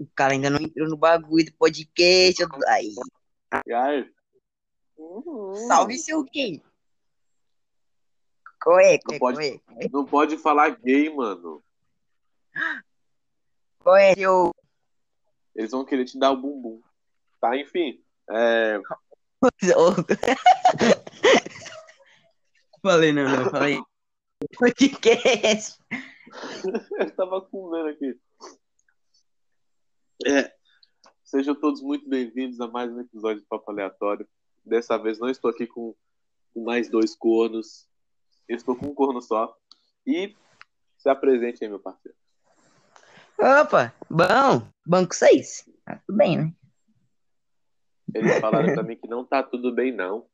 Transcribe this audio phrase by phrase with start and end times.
[0.00, 2.40] O cara ainda não entrou no bagulho do podcast.
[2.40, 2.94] eu- Aí,
[3.74, 4.10] Ai.
[4.96, 5.54] Uhum.
[5.68, 6.62] salve seu quê?
[8.62, 8.98] Qual é?
[8.98, 9.12] Qual é?
[9.12, 9.58] Não pode- é?
[9.58, 9.88] Qual é?
[9.92, 11.62] Não pode falar gay, mano.
[13.80, 14.50] Qual é seu.
[15.54, 16.80] Eles vão querer te dar o bumbum.
[17.40, 18.02] Tá, enfim.
[18.30, 18.80] É...
[22.82, 23.78] falei, não, não, falei.
[24.58, 25.78] Podcast.
[26.98, 28.18] Eu tava comendo aqui.
[30.26, 30.52] É.
[31.24, 34.28] Sejam todos muito bem-vindos a mais um episódio de Papo Aleatório.
[34.62, 35.94] Dessa vez não estou aqui com,
[36.52, 37.88] com mais dois cornos.
[38.46, 39.56] Eu estou com um corno só.
[40.06, 40.36] E
[40.98, 42.18] se apresente aí, meu parceiro.
[43.38, 44.68] Opa, bom.
[44.86, 45.70] Banco 6.
[45.86, 46.52] Tá tudo bem, né?
[48.14, 50.26] Eles falaram pra mim que não tá tudo bem, não.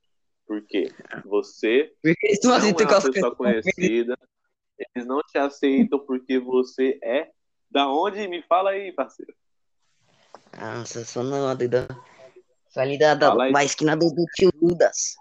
[0.48, 0.88] Porque
[1.24, 4.18] você Porque não é uma pessoa conhecida.
[4.96, 7.30] Eles não te aceitam porque você é
[7.70, 8.26] da onde?
[8.26, 9.32] Me fala aí, parceiro.
[10.58, 11.86] Nossa, sou não, da.
[12.68, 15.16] Sou ali da, da, da esquina do, do tio Dudas.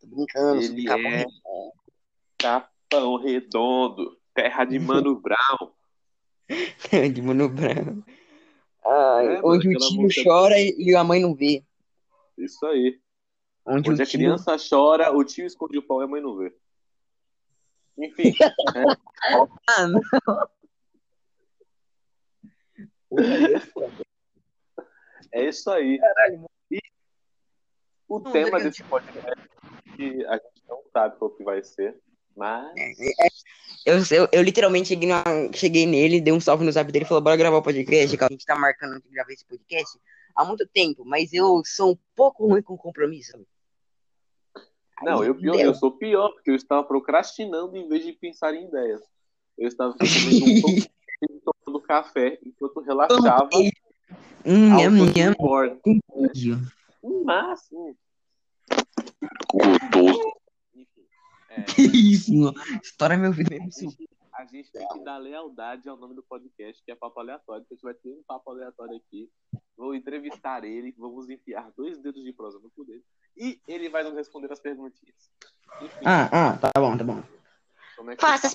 [0.00, 1.72] Tô brincando, Ele Capão é- Redondo.
[2.38, 5.72] Capão Redondo, terra de Mano Brown.
[7.12, 8.02] de Mano Brown.
[8.84, 11.64] Ai, É, mano, onde o aquela tio música- chora e a mãe não vê.
[12.38, 13.00] Isso aí.
[13.64, 14.18] Onde, Onde o a tio...
[14.20, 16.54] criança chora, o tio esconde o pau e a mãe não vê.
[17.98, 18.32] Enfim,
[19.68, 20.00] Ah, não.
[25.32, 25.98] É isso aí.
[25.98, 26.78] Caralho, E
[28.08, 29.42] o Não, tema desse podcast
[29.96, 31.96] que a gente não sabe qual que vai ser,
[32.36, 32.74] mas
[33.84, 37.08] Eu, eu, eu literalmente cheguei, na- cheguei nele, dei um salve no zap dele e
[37.08, 38.16] falou: bora gravar o podcast.
[38.16, 39.98] que A gente tá marcando de gravar esse podcast
[40.34, 43.32] há muito tempo, mas eu sou um pouco ruim com compromisso.
[45.02, 48.66] não, eu, pior, eu sou pior, porque eu estava procrastinando em vez de pensar em
[48.66, 49.00] ideias.
[49.56, 50.82] Eu estava comendo um e
[51.80, 53.48] tomando café enquanto relaxava
[54.44, 55.34] nham, nham.
[55.38, 55.80] born.
[57.24, 57.94] Mas, hum,
[59.50, 60.32] gostoso.
[60.74, 61.06] Enfim,
[61.50, 62.54] é, Que isso, mano.
[62.82, 63.90] Estoura meu vídeo a, mesmo.
[63.90, 67.62] gente, a gente tem que dar lealdade ao nome do podcast, que é Papo Aleatório.
[67.64, 69.28] Então a gente vai ter um papo aleatório aqui.
[69.76, 73.04] Vou entrevistar ele, vamos enfiar dois dedos de prosa no cu dele.
[73.36, 75.30] E ele vai nos responder as perguntinhas.
[75.82, 77.22] Enfim, Ah, ah, tá bom, tá bom.
[77.96, 78.54] como é que Faça você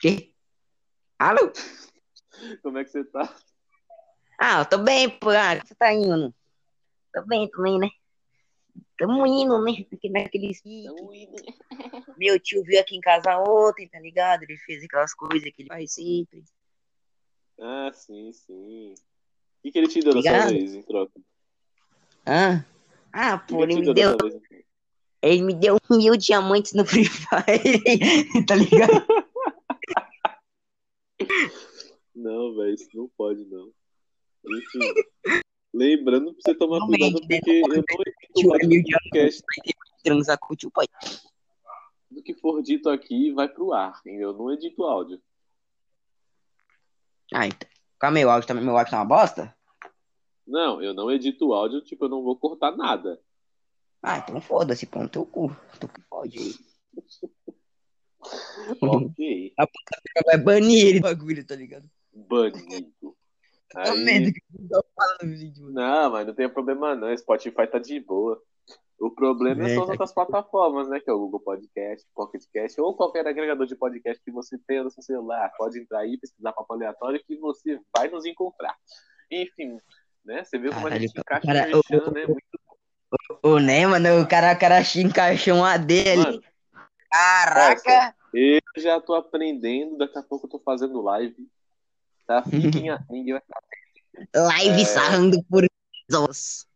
[0.00, 0.34] Que?
[1.18, 1.52] Alô?
[2.62, 3.36] Como é que você tá?
[4.40, 5.28] Ah, eu tô bem, pô.
[5.28, 6.34] Ah, você tá indo?
[7.12, 7.88] Tô bem também, né?
[8.96, 9.84] Tamo indo, né?
[9.92, 10.94] Aqui naquele sítio.
[12.16, 14.44] Meu tio veio aqui em casa ontem, tá ligado?
[14.44, 16.44] Ele fez aquelas coisas que ele faz sempre.
[17.60, 18.94] Ah, sim, sim.
[18.94, 21.20] O que, que ele te deu dessa vez em troca?
[22.24, 22.64] Ah,
[23.12, 24.16] ah pô, ele me deu
[25.22, 29.19] ele me deu mil diamantes no Free Fire, tá ligado?
[32.14, 33.72] Não, velho, isso não pode, não.
[34.44, 34.80] Enfim.
[35.72, 37.38] Lembrando pra você tomar Não cuidado, mente, né?
[37.38, 39.42] porque eu não edito mil o podcast.
[40.02, 40.86] Transar com o tio pai.
[42.10, 44.00] do que for dito aqui vai pro ar.
[44.04, 45.20] Eu não edito áudio.
[47.32, 47.68] Ah, então.
[47.98, 49.54] Calma aí, o áudio também, meu áudio tá uma bosta?
[50.46, 53.20] Não, eu não edito áudio, tipo, eu não vou cortar nada.
[54.02, 55.54] Ah, então foda-se, pô, no teu cu.
[55.78, 56.54] Tu que pode aí.
[58.80, 59.54] ok.
[60.26, 61.88] Vai banir ele bagulho, tá ligado?
[62.12, 63.16] Banido.
[63.72, 64.32] Tá Aí...
[64.32, 65.70] que tu tá falando mano.
[65.70, 67.16] Não, mas não tem problema não.
[67.16, 68.42] Spotify tá de boa.
[68.98, 70.98] O problema É, são as tá outras plataformas, né?
[70.98, 74.82] Que é o Google Podcast, Pocket Cast, ou qualquer agregador de podcast que você tenha
[74.82, 75.52] no seu celular.
[75.56, 78.76] Pode entrar aí, pesquisar papo aleatório que você vai nos encontrar.
[79.30, 79.78] Enfim,
[80.24, 80.42] né?
[80.42, 82.26] Você viu como a Caralho, gente encaixa cara, merchan, né?
[82.26, 82.60] Muito
[83.42, 84.20] Ô, né, mano?
[84.20, 86.16] O cara, o cara encaixou um AD ali.
[86.16, 86.42] Mano,
[87.10, 88.14] Caraca!
[88.32, 91.48] Eu já tô aprendendo, daqui a pouco eu tô fazendo live.
[92.26, 92.42] Tá?
[92.44, 93.42] Fiquem a- ninguém vai
[94.34, 94.84] Live É.
[94.84, 95.66] sarrando por
[96.06, 96.66] pessoas.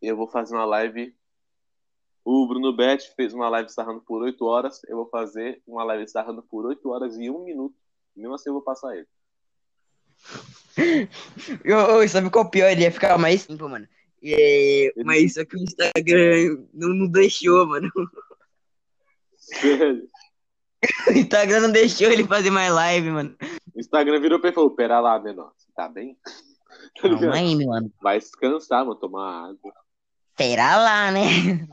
[0.00, 1.14] Eu vou fazer uma live.
[2.24, 4.80] O Bruno Bet fez uma live sarrando por 8 horas.
[4.88, 7.74] Eu vou fazer uma live sarrando por 8 horas e 1 minuto.
[8.16, 9.06] Mesmo assim eu vou passar ele.
[12.02, 12.68] Ô, sabe qual é o pior?
[12.70, 13.86] Ele ia ficar mais tempo, mano.
[14.22, 17.90] É, mas só que o Instagram não, não deixou, mano.
[21.08, 23.36] O Instagram não deixou ele fazer mais live, mano.
[23.74, 25.52] O Instagram virou pra ele e falou: Pera lá, menor.
[25.56, 26.16] Você tá bem?
[26.24, 26.30] Tá
[27.02, 27.92] Calma aí, meu mano.
[28.02, 28.98] Vai descansar, mano.
[28.98, 29.72] Tomar água.
[30.36, 31.20] Pera lá, né?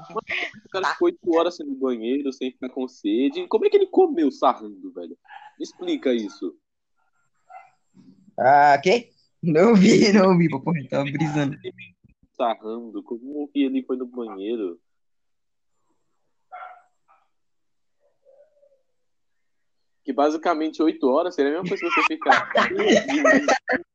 [0.66, 3.48] O cara ficou 8 horas sem ir no banheiro, sem ficar com sede.
[3.48, 5.18] Como é que ele comeu sarrando, velho?
[5.58, 6.54] Me explica isso.
[8.38, 9.10] Ah, quê?
[9.42, 11.58] Não vi, não vi, pô, tava brisando.
[12.36, 13.02] Sarrando.
[13.04, 14.78] Como que ele foi no banheiro?
[20.08, 22.50] Que basicamente 8 horas seria a mesma coisa que você ficar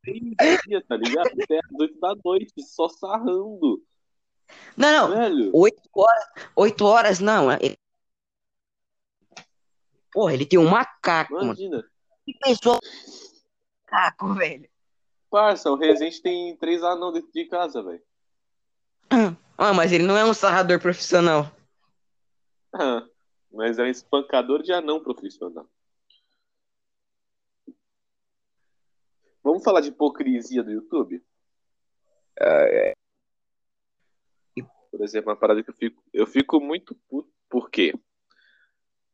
[0.04, 1.30] dia, tá ligado?
[1.42, 3.82] Até as 8 da noite, só sarrando.
[4.76, 5.16] Não, não.
[5.16, 5.50] Velho.
[5.54, 6.24] 8 horas,
[6.54, 7.50] 8 horas não.
[7.52, 7.78] Ele...
[10.12, 11.46] Porra, ele tem um macaco, mano.
[11.46, 11.82] Imagina.
[12.26, 12.78] Que pessoa.
[13.90, 14.68] Macaco, velho.
[15.30, 18.02] Parça, o Resident tem três anão dentro de casa, velho.
[19.56, 21.50] Ah, mas ele não é um sarrador profissional.
[22.74, 23.02] Ah,
[23.50, 25.66] Mas é um espancador de anão profissional.
[29.42, 31.22] Vamos falar de hipocrisia do YouTube?
[34.90, 37.32] Por exemplo, uma parada que eu fico, eu fico muito puto.
[37.48, 37.94] Por quê?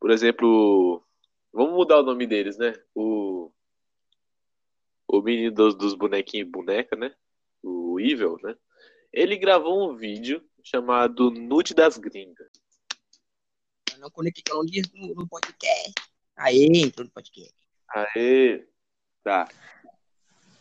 [0.00, 1.04] Por exemplo,
[1.52, 2.74] vamos mudar o nome deles, né?
[2.94, 3.52] O,
[5.06, 7.14] o menino dos, dos bonequinhos e boneca, né?
[7.62, 8.56] O Evil, né?
[9.12, 12.50] Ele gravou um vídeo chamado Nude das Gringas.
[13.92, 14.54] Eu não conectei
[14.94, 15.94] no, no podcast.
[16.36, 17.54] Aí, entrou no podcast.
[17.88, 18.68] Aê!
[19.24, 19.48] Tá.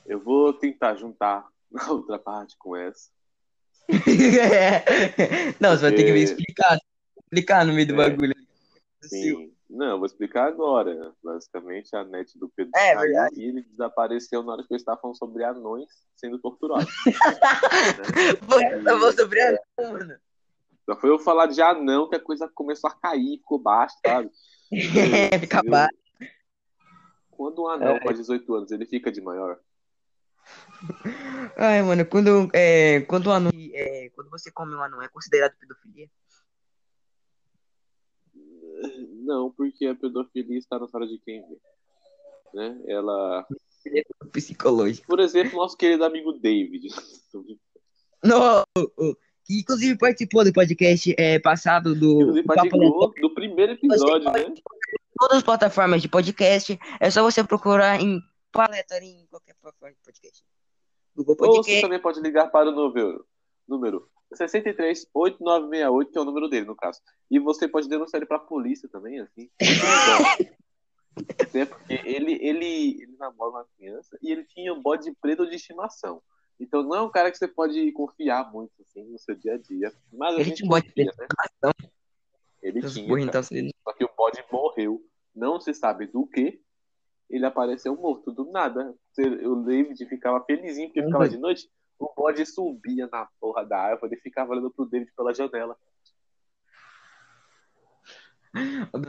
[0.08, 1.46] Eu vou tentar juntar
[1.78, 3.10] a outra parte com essa.
[5.60, 6.78] não, você vai ter que me explicar.
[7.24, 8.10] Explicar no meio do É.
[8.10, 8.34] bagulho.
[9.04, 9.54] Sim.
[9.70, 11.14] Não, eu vou explicar agora.
[11.24, 15.00] Basicamente, a net do Pedro É, caiu e ele desapareceu na hora que eu estava
[15.00, 16.90] falando sobre anões sendo torturados.
[18.48, 18.60] Pô,
[18.90, 20.16] eu vou sobre a mano.
[20.86, 24.30] Só foi eu falar de anão que a coisa começou a cair, ficou baixo, sabe?
[25.34, 25.96] É, fica baixo.
[27.32, 28.00] Quando um anão É.
[28.00, 29.60] com 18 anos ele fica de maior,
[31.58, 36.10] Ai, mano, quando, é, quando, anão, é, quando você come um anão, é considerado pedofilia?
[39.26, 41.58] não, porque a pedofilia está na cara de quem vê.
[42.54, 42.82] Né?
[42.88, 43.46] Ela.
[44.32, 45.08] Psicológico.
[45.08, 46.88] Por exemplo, nosso querido amigo David.
[48.24, 48.64] Não,
[49.46, 54.54] que inclusive participou do podcast é, passado do, Inclusive, participou do primeiro episódio, né?
[55.18, 56.78] todas as plataformas de podcast.
[57.00, 58.22] É só você procurar em
[58.58, 60.44] paleta em qualquer plataforma de podcast.
[61.16, 61.82] Google Ou você Podcast.
[61.82, 63.26] também pode ligar para o número,
[63.68, 67.00] número 638968, que é o número dele, no caso.
[67.32, 69.50] E você pode denunciar ele para a polícia também, assim.
[71.40, 75.56] Até porque ele, ele, ele namora uma criança e ele tinha um bode preto de
[75.56, 76.22] estimação.
[76.60, 79.58] Então não é um cara que você pode confiar muito assim no seu dia a
[79.58, 79.94] dia.
[80.12, 81.28] Mas a Ele gente tinha um bode preto né?
[81.82, 81.90] de
[82.62, 83.20] Ele Os tinha.
[83.20, 85.04] então, se- Só que o bode morreu.
[85.36, 86.60] Não se sabe do que.
[87.30, 88.94] Ele apareceu morto do nada.
[89.46, 91.30] O David ficava felizinho porque ficava Uhum.
[91.30, 91.70] de noite.
[92.00, 95.76] O bode subia na porra da árvore e ficava olhando pro David pela janela.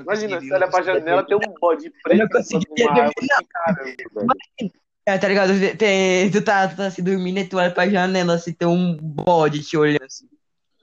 [0.03, 2.39] Imagina, você olha pra janela, tem um bode preto
[2.79, 3.27] numa árvore.
[3.51, 4.29] Caramba, velho.
[5.07, 5.53] É, tá ligado?
[5.79, 8.95] Tem- tu, tá, tu tá se dormindo e tu olha pra janela assim, tem um
[8.97, 10.27] bode te olhando assim.
[10.27, 10.37] Tu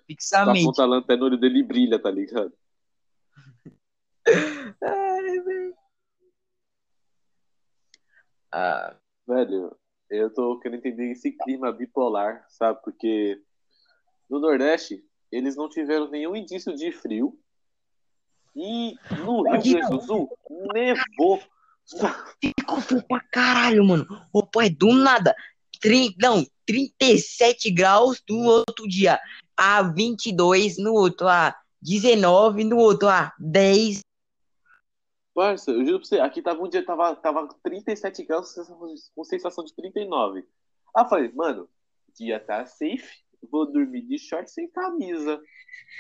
[0.07, 0.61] Fixamente.
[0.63, 2.51] aponta a lanterna, o olho dele brilha, tá ligado?
[4.81, 5.75] Ai, velho.
[8.57, 8.95] Ah,
[9.27, 9.75] Velho,
[10.09, 12.79] eu tô querendo entender esse clima bipolar, sabe?
[12.85, 13.37] Porque
[14.29, 17.37] no Nordeste, eles não tiveram nenhum indício de frio.
[18.55, 20.37] E no Rio Grande do Sul,
[20.73, 21.41] nevou.
[22.39, 24.07] ficou frio pra caralho, mano.
[24.31, 25.35] Ô, pô, é do nada.
[25.81, 29.19] Tri, não, 37 graus no outro dia.
[29.57, 33.99] A 22 no outro, a 19 no outro, a 10.
[35.35, 38.55] Parça, eu juro pra você, aqui tava um dia, tava, tava 37 graus
[39.13, 40.39] com sensação de 39.
[40.95, 41.69] Aí eu falei, mano,
[42.17, 43.21] dia tá safe,
[43.51, 45.41] vou dormir de short sem camisa.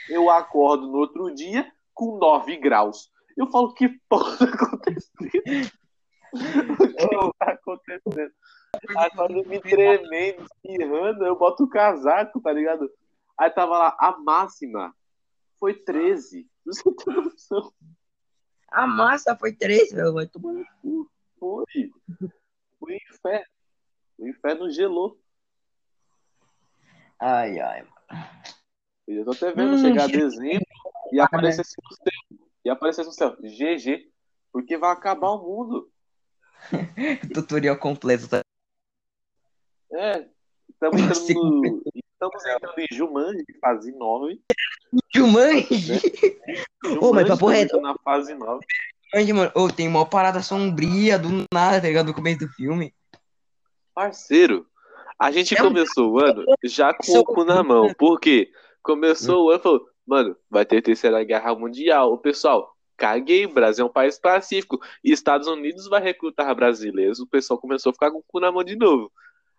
[0.09, 3.11] Eu acordo no outro dia com 9 graus.
[3.35, 5.71] Eu falo, que porra tá acontecendo?
[6.35, 8.33] O que tá acontecendo?
[8.97, 12.91] Agora eu me tremendo, espirrando, eu boto o casaco, tá ligado?
[13.39, 14.93] Aí tava lá, a máxima
[15.59, 16.45] foi 13.
[16.65, 17.71] Você tem noção?
[18.67, 20.13] A massa foi 3, velho.
[20.13, 21.11] Vai tomar no cu.
[21.39, 21.91] Foi.
[22.79, 23.45] O inferno.
[24.17, 25.19] O inferno gelou.
[27.19, 27.95] Ai, ai, mano.
[29.07, 30.65] Eu tô até vendo Hum, chegar che- dezembro
[31.11, 32.39] e aparecer assim no céu.
[32.65, 33.37] E aparecer assim no céu.
[33.41, 34.11] GG.
[34.51, 35.91] Porque vai acabar o mundo.
[37.33, 38.41] Tutorial completo, tá?
[39.93, 40.27] É.
[40.69, 41.83] Estamos entrando no.
[42.15, 44.39] Estamos entrando em Jumanji, fase 9.
[45.13, 45.99] Jumanji!
[47.01, 47.63] Ô, mas papo reto.
[47.65, 48.65] entrando na fase 9.
[49.13, 49.51] Jumanji, mano.
[49.53, 52.07] Ô, tem uma parada sombria do nada, tá ligado?
[52.07, 52.93] No começo do filme.
[53.93, 54.65] Parceiro,
[55.19, 57.93] a gente É um- começou o ano já com o cu na mão.
[57.99, 58.49] Por quê?
[58.81, 62.13] Começou o ano e falou, mano, vai ter terceira guerra mundial.
[62.13, 64.79] O pessoal, caguei, o Brasil é um país pacífico.
[65.03, 67.19] E Estados Unidos vai recrutar brasileiros.
[67.19, 69.11] O pessoal começou a ficar com o cu na mão de novo.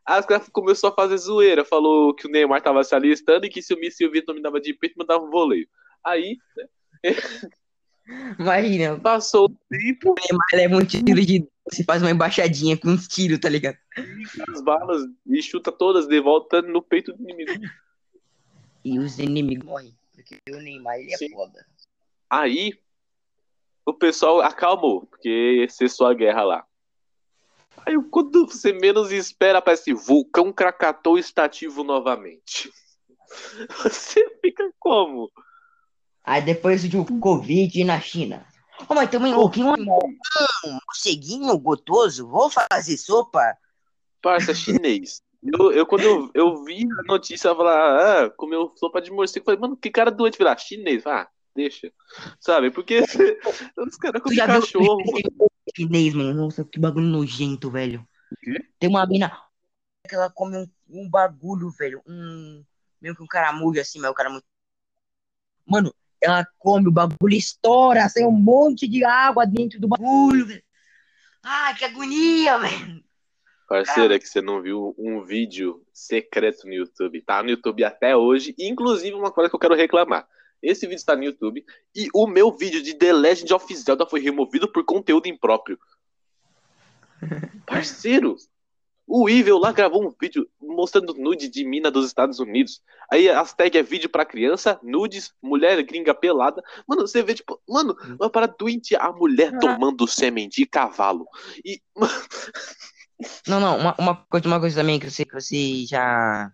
[0.07, 1.65] Aí os caras começou a fazer zoeira.
[1.65, 4.73] Falou que o Neymar tava se alistando e que se o Silvito me dava de
[4.73, 5.69] peito, mandava um voleio.
[6.05, 6.67] Aí, né?
[8.39, 12.91] Imagina, Passou o tempo, o Neymar leva um tiro de se faz uma embaixadinha com
[12.91, 13.77] uns tiros, tá ligado?
[14.53, 17.65] as balas e chuta todas de volta no peito do inimigo.
[18.85, 19.93] E os inimigos morrem.
[20.15, 21.31] Porque o Neymar, ele é Sim.
[21.31, 21.67] foda.
[22.31, 22.79] Aí
[23.85, 26.67] o pessoal acalmou, porque cessou a guerra lá.
[27.85, 32.71] Aí quando você menos espera, aparece vulcão Krakatoa está ativo novamente.
[33.83, 35.30] Você fica como?
[36.25, 38.47] Aí depois de um Covid na China.
[38.88, 39.75] Ô, mas também, ô, que um
[40.87, 43.56] morceguinho gotoso, vou fazer sopa.
[44.23, 45.23] Parça chinês.
[45.42, 49.45] Eu, eu quando eu, eu vi a notícia falar, ah, comeu sopa de morcego, eu
[49.45, 51.06] falei, mano, que cara doente virar chinês.
[51.06, 51.92] Ah, deixa.
[52.40, 52.71] Sabe?
[52.71, 53.00] Porque
[53.78, 54.99] os caras comem viu cachorro.
[55.38, 56.33] o chinês, mano?
[56.33, 58.06] Nossa, que bagulho nojento, velho.
[58.42, 58.64] quê?
[58.78, 59.30] Tem uma mina
[60.09, 62.02] que ela come um, um bagulho, velho.
[62.06, 62.64] Um.
[63.00, 64.47] Meio que um caramujo assim, mas o cara muito.
[65.66, 70.62] Mano, ela come, o bagulho estoura, sai um monte de água dentro do bagulho, velho.
[71.42, 73.04] Ai, que agonia, velho.
[73.68, 77.21] Parceiro, é que você não viu um vídeo secreto no YouTube.
[77.21, 78.54] Tá no YouTube até hoje.
[78.59, 80.26] Inclusive, uma coisa que eu quero reclamar.
[80.63, 84.21] Esse vídeo está no YouTube e o meu vídeo de The Legend of Zelda foi
[84.21, 85.79] removido por conteúdo impróprio.
[87.67, 88.37] Parceiro,
[89.07, 92.83] o Evil lá gravou um vídeo mostrando nude de mina dos Estados Unidos.
[93.11, 96.63] Aí as tags é vídeo pra criança, nudes, mulher gringa pelada.
[96.87, 101.27] Mano, você vê, tipo, mano, uma parada doente, a mulher tomando sêmen de cavalo.
[101.65, 101.81] E,
[103.47, 106.53] Não, não, uma, uma coisa, uma coisa também que você, que você já.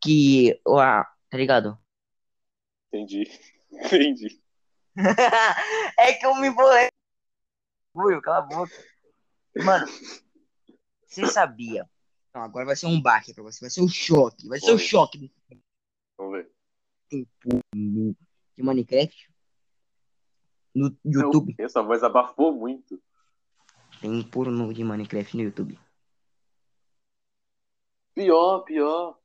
[0.00, 0.60] Que.
[0.68, 1.78] ah, tá ligado?
[2.88, 3.30] Entendi.
[3.70, 4.42] Entendi.
[5.98, 6.88] é que eu me bolei.
[7.94, 8.72] Ui, cala a boca.
[9.64, 9.86] Mano,
[11.06, 11.88] você sabia?
[12.34, 14.46] Não, agora vai ser um baque pra você, vai ser um choque.
[14.48, 14.78] Vai ser um Oi.
[14.78, 15.32] choque
[16.18, 16.50] Vamos ver.
[18.56, 19.30] de Minecraft.
[20.74, 21.54] No YouTube.
[21.58, 23.02] Essa voz abafou muito.
[24.00, 25.78] Tem porno de Minecraft no YouTube.
[28.14, 29.18] Pior, pior.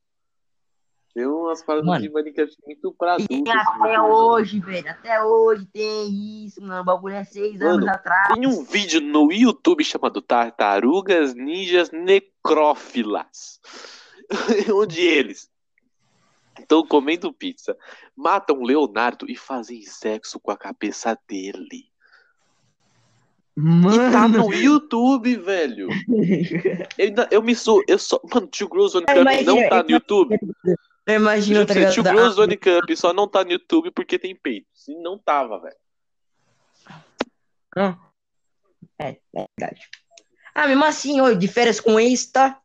[1.13, 2.01] Tem umas paradas Mano.
[2.01, 3.53] de Minecraft muito pra E adultos.
[3.53, 4.89] até hoje, velho.
[4.89, 6.81] Até hoje tem isso, mano.
[6.81, 8.33] O bagulho é seis Mano, anos atrás.
[8.33, 13.59] Tem um vídeo no YouTube chamado Tartarugas Ninjas Necrófilas.
[14.73, 15.49] onde eles
[16.57, 17.77] estão comendo pizza,
[18.15, 21.91] matam Leonardo e fazem sexo com a cabeça dele.
[23.57, 24.47] E tá Mano.
[24.47, 25.89] no YouTube, velho.
[26.97, 27.83] Eu, eu me sou.
[27.87, 28.19] Eu só.
[28.33, 30.39] Mano, Tio Imagina, não tá no YouTube.
[31.11, 32.03] Eu imagino, tá ligado?
[32.03, 34.67] Grows One Cup só não tá no YouTube porque tem peito.
[34.73, 35.75] Se não tava, velho.
[37.75, 37.97] Ah,
[38.99, 39.89] É, é verdade.
[40.53, 42.61] Ah, mesmo assim, oi, de férias com ex, tá?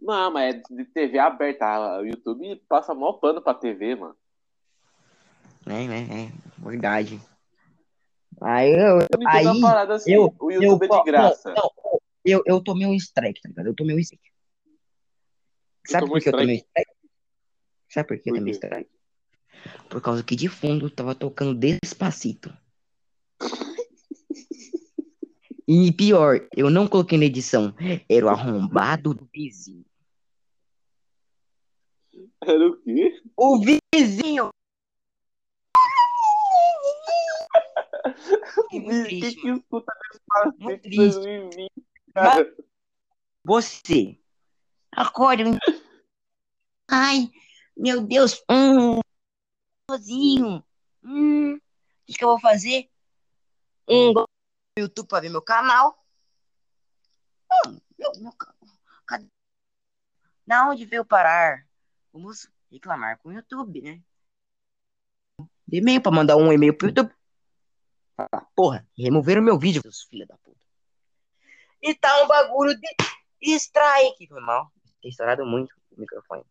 [0.00, 1.98] Não, mas é de TV aberta.
[2.00, 4.16] O YouTube passa mó pano pra TV, mano.
[5.66, 7.20] É, é, é, verdade.
[8.40, 10.12] Aí eu, Eu aí, parada assim.
[10.12, 11.52] eu, o eu, YouTube é de graça.
[11.52, 13.66] Não, não, eu, eu tomei um strike, tá ligado?
[13.66, 14.29] Eu tomei um strike.
[15.90, 16.92] Sabe por que eu tomei strike?
[17.88, 18.90] Sabe por que eu tomei strike?
[19.88, 22.56] Por causa que de fundo tava tocando Despacito.
[25.66, 27.74] E pior, eu não coloquei na edição.
[28.08, 29.84] Era o arrombado do vizinho.
[32.42, 33.20] Era o quê?
[33.36, 33.60] O
[33.92, 34.50] vizinho!
[38.70, 39.92] Que triste, que escuta
[40.58, 41.20] Muito triste.
[41.20, 41.70] 2020,
[42.14, 42.54] cara?
[43.44, 44.18] Você.
[44.92, 45.44] Acorde.
[46.90, 47.30] Ai,
[47.76, 48.42] meu Deus.
[48.50, 49.00] Hum,
[49.90, 50.64] sozinho.
[51.02, 51.60] Hum, o
[52.06, 52.90] que, que eu vou fazer?
[53.88, 54.12] Um
[54.78, 55.96] YouTube pra ver meu canal.
[57.66, 58.54] Hum, meu, meu, ca-
[59.06, 59.26] cadê?
[60.46, 61.66] Da onde veio parar?
[62.12, 64.00] Vamos reclamar com o YouTube, né?
[65.72, 67.12] E-mail pra mandar um e-mail pro YouTube.
[68.16, 70.58] Falar, porra, removeram meu vídeo, seus da puta.
[71.82, 74.26] E tá um bagulho de strike.
[74.28, 74.70] Foi mal.
[75.00, 76.44] Tem estourado muito o microfone.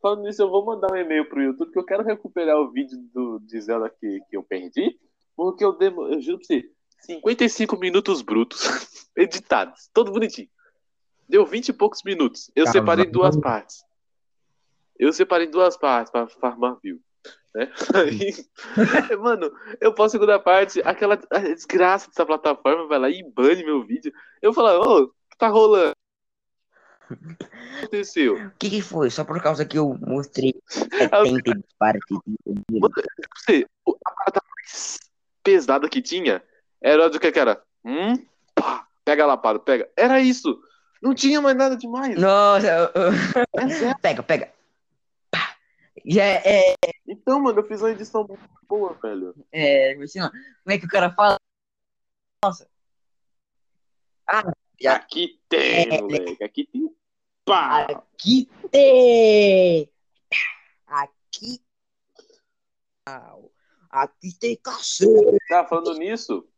[0.00, 2.98] Falando nisso, eu vou mandar um e-mail pro YouTube que eu quero recuperar o vídeo
[3.12, 4.98] do, de Zelda que, que eu perdi.
[5.36, 6.70] Porque eu, demo, eu juro pra você,
[7.00, 8.60] 55 minutos brutos,
[9.16, 10.48] editados, todo bonitinho.
[11.28, 12.50] Deu 20 e poucos minutos.
[12.56, 13.42] Eu Tá separei em duas bom.
[13.42, 13.84] partes.
[14.98, 17.00] Eu separei em duas partes pra farmar view.
[17.54, 17.72] Né?
[17.94, 18.34] Aí,
[19.18, 23.84] mano, eu posto a segunda parte, aquela desgraça dessa plataforma vai lá e bane meu
[23.84, 24.12] vídeo.
[24.42, 25.92] Eu falo, ô, o que tá rolando?
[27.10, 28.34] O que aconteceu?
[28.46, 29.10] O que, que foi?
[29.10, 30.54] Só por causa que eu mostrei
[31.12, 32.02] Aí 70 partes
[32.70, 33.66] você,
[34.04, 34.98] a parada mais
[35.42, 36.42] pesada que tinha
[36.80, 37.62] era do que que era?
[37.84, 38.14] Hum?
[38.54, 39.90] Pá, pega a lapada, pega.
[39.96, 40.60] Era isso.
[41.02, 42.18] Não tinha mais nada demais.
[42.18, 42.92] Nossa,
[43.54, 44.52] É pega, pega.
[45.30, 45.56] Pá.
[46.04, 46.74] Já é.
[47.08, 49.34] Então, mano, eu fiz uma edição muito boa, velho.
[49.50, 51.38] É, imagina, como é que o cara fala?
[52.44, 52.68] Nossa.
[54.26, 54.44] Ah,
[54.80, 54.96] já.
[54.96, 56.00] Aqui tem, É.
[56.00, 56.44] moleque.
[56.44, 56.94] Aqui tem
[57.50, 57.82] pá.
[57.82, 59.90] Aqui tem.
[60.86, 61.60] Aqui.
[63.90, 65.38] Aqui tem cacete.
[65.48, 66.48] Tá, falando nisso,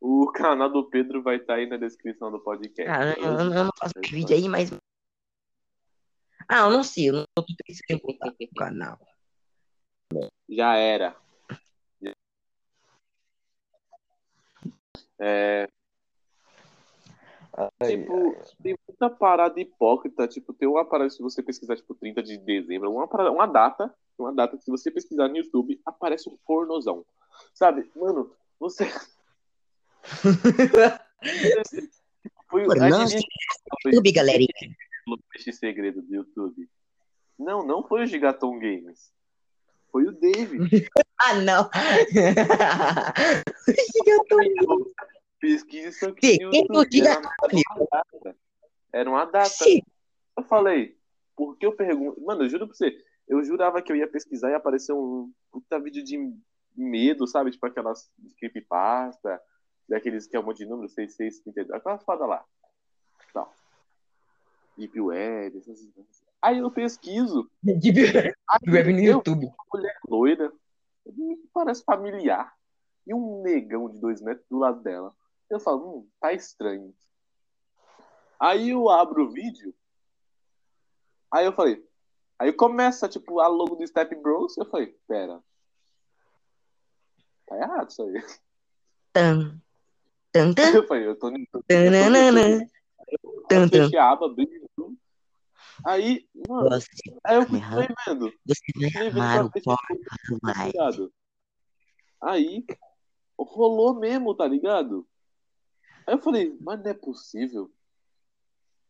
[0.00, 2.84] o canal do Pedro vai estar aí na descrição do podcast.
[2.84, 4.70] Cara, eu, eu não faço vídeo aí, mas.
[6.48, 8.00] Ah, eu não sei, eu não tô pensando
[8.38, 8.98] em no canal.
[10.48, 11.16] Já era.
[15.22, 15.68] É,
[17.82, 20.28] tipo, tem muita parada hipócrita.
[20.28, 23.94] Tipo, tem uma parada, se você pesquisar, tipo, 30 de dezembro, uma, parada, uma data,
[24.18, 27.04] uma data que se você pesquisar no YouTube, aparece um pornozão.
[27.54, 27.90] Sabe?
[27.96, 28.90] Mano, você.
[32.48, 34.48] Foi, quem YouTube, galerinha.
[35.04, 36.68] foi este segredo do YouTube?
[37.38, 39.12] Não, não foi o Gigaton Games.
[39.90, 40.88] Foi o David.
[41.22, 41.68] Ah, não.
[44.06, 44.38] Eu tô-
[45.40, 48.36] Pesquisa que Sim, no quem YouTube diga era uma data.
[48.92, 49.48] Era uma data.
[49.48, 49.80] Sim.
[50.36, 50.96] Eu falei,
[51.34, 52.20] por que eu pergunto?
[52.20, 55.80] Mano, eu juro pra você, eu jurava que eu ia pesquisar e aparecer um puta
[55.80, 56.18] vídeo de
[56.76, 57.50] medo, sabe?
[57.50, 59.40] Tipo aquelas creepypasta,
[59.88, 62.44] daqueles que é um monte de número, 6632, aquelas foda lá.
[63.32, 63.52] Tal.
[64.76, 66.22] Deep Web, essas coisas.
[66.42, 68.34] Aí eu pesquiso, Deep
[68.68, 69.50] Web no YouTube.
[69.72, 70.52] mulher loira,
[71.06, 72.54] me parece familiar,
[73.06, 75.14] e um negão de dois metros do lado dela.
[75.50, 76.94] Eu falo, hum, tá estranho.
[78.38, 79.74] Aí eu abro o vídeo,
[81.30, 81.84] aí eu falei,
[82.38, 85.42] aí começa, tipo, a logo do Step Bros, eu falei, pera,
[87.46, 88.24] tá errado isso aí.
[89.12, 89.60] Tan.
[90.32, 91.28] Tan, tan, Eu falei, eu tô...
[91.28, 92.64] Eu tô tananana.
[93.48, 93.84] Tan, tan.
[93.84, 94.48] fechei a aba, abri.
[95.84, 96.88] Aí, mano, Você,
[97.24, 97.86] aí eu Errado.
[97.86, 98.32] fui vendo.
[98.46, 100.72] você vai vendo amar o porco, vai.
[100.72, 100.90] tá?
[102.22, 102.64] Aí,
[103.38, 105.08] rolou mesmo, tá ligado?
[106.06, 107.70] Aí eu falei, mas não é possível.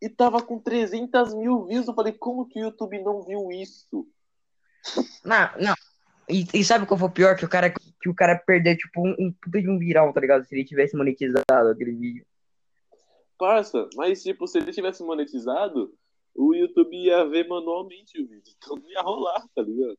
[0.01, 1.87] E tava com 300 mil views.
[1.87, 4.07] Eu falei, como que o YouTube não viu isso?
[5.25, 5.75] Não, não.
[6.29, 7.37] E, e sabe qual foi o pior?
[7.37, 10.21] Que o cara, que o cara perdeu, tipo, um, um puta de um viral, tá
[10.21, 10.45] ligado?
[10.45, 12.25] Se ele tivesse monetizado aquele vídeo.
[13.37, 15.93] Parça, mas tipo, se ele tivesse monetizado,
[16.35, 18.55] o YouTube ia ver manualmente o vídeo.
[18.57, 19.99] Então não ia rolar, tá ligado?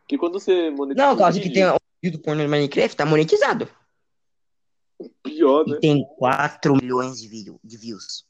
[0.00, 2.96] Porque quando você monetiza Não, o causa que tem o vídeo do porno no Minecraft,
[2.96, 3.68] tá monetizado.
[5.22, 5.76] Pior, né?
[5.76, 8.24] E tem 4 milhões de, vídeo, de views.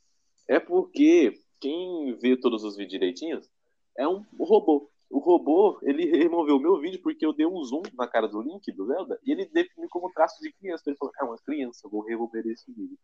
[0.49, 3.49] É porque quem vê todos os vídeos direitinhos
[3.97, 4.91] é um robô.
[5.11, 8.43] O robô, ele removeu o meu vídeo porque eu dei um zoom na cara do
[8.43, 10.83] Link, do Zelda, e ele definiu como traço de criança.
[10.87, 12.99] Ele falou, é uma criança, eu vou remover esse vídeo.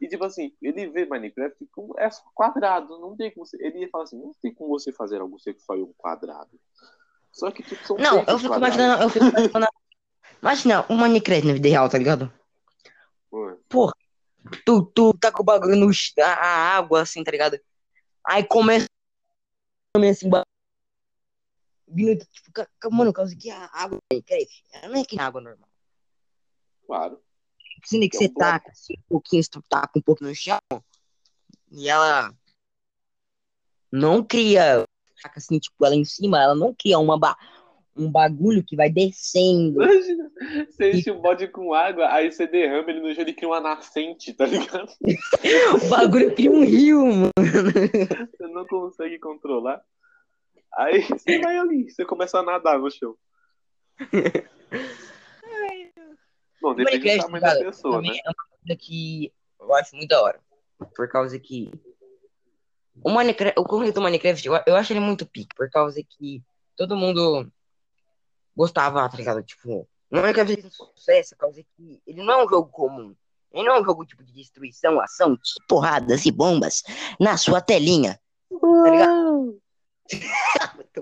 [0.00, 3.56] E tipo assim, ele vê Minecraft como é quadrado, não tem como você...
[3.60, 6.58] Ele ia falar assim, não tem como você fazer algo sexual em um quadrado.
[7.30, 8.76] Só que tipo, são Não, eu fico quadrados.
[8.76, 9.72] imaginando, eu fico imaginando.
[10.40, 12.32] Imagina, o Minecraft na vida real, tá ligado?
[13.32, 13.56] Ué,
[14.64, 15.90] Tu, tu tá com o bagulho no
[16.20, 17.58] a, água, assim, tá ligado?
[18.26, 18.86] Aí começa
[20.10, 20.28] assim,
[21.88, 25.68] vindo, tipo, mano, causa que a água Minecraft, ela não é que água normal.
[26.86, 27.22] Claro.
[27.84, 28.38] Sendo que É um você bloco.
[28.38, 30.58] taca assim, um pouquinho, tu taca um pouco no chão,
[31.70, 32.34] e ela
[33.90, 34.84] não cria,
[35.24, 37.36] assim, tipo, ela em cima, ela não cria uma ba-
[37.96, 39.82] um bagulho que vai descendo.
[39.82, 40.30] Imagina,
[40.70, 43.60] você enche o bode com água, aí você derrama ele no chão e cria uma
[43.60, 44.90] nascente, tá ligado?
[45.84, 47.30] O bagulho cria um rio, mano.
[47.36, 49.82] Você não consegue controlar.
[50.74, 53.14] Aí você vai ali, você começa a nadar no chão.
[56.60, 58.08] Bom, depende do tamanho da pessoa, né?
[58.08, 60.40] é uma coisa que eu acho muito da hora.
[60.94, 61.70] Por causa que.
[63.02, 66.42] O Minecraft, o conceito do Minecraft, eu, eu acho ele muito pique, por causa que
[66.76, 67.50] todo mundo
[68.56, 69.42] gostava, tá ligado?
[69.42, 73.14] Tipo, o Minecraft fez um sucesso, por causa que ele não é um jogo comum.
[73.52, 75.38] Ele não é um jogo tipo de destruição, ação,
[75.68, 76.82] porradas e bombas
[77.20, 78.18] na sua telinha.
[78.50, 79.58] Tá ligado?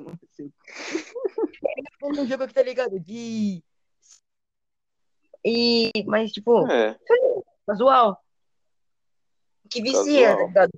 [2.03, 2.99] É um jogo que tá ligado?
[3.01, 3.63] De.
[5.45, 5.91] E.
[6.07, 6.67] Mas, tipo.
[6.71, 6.97] É,
[7.67, 8.23] Casual.
[9.71, 10.49] Que vicia, tá Casual.
[10.49, 10.71] ligado?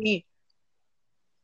[0.00, 0.24] Que-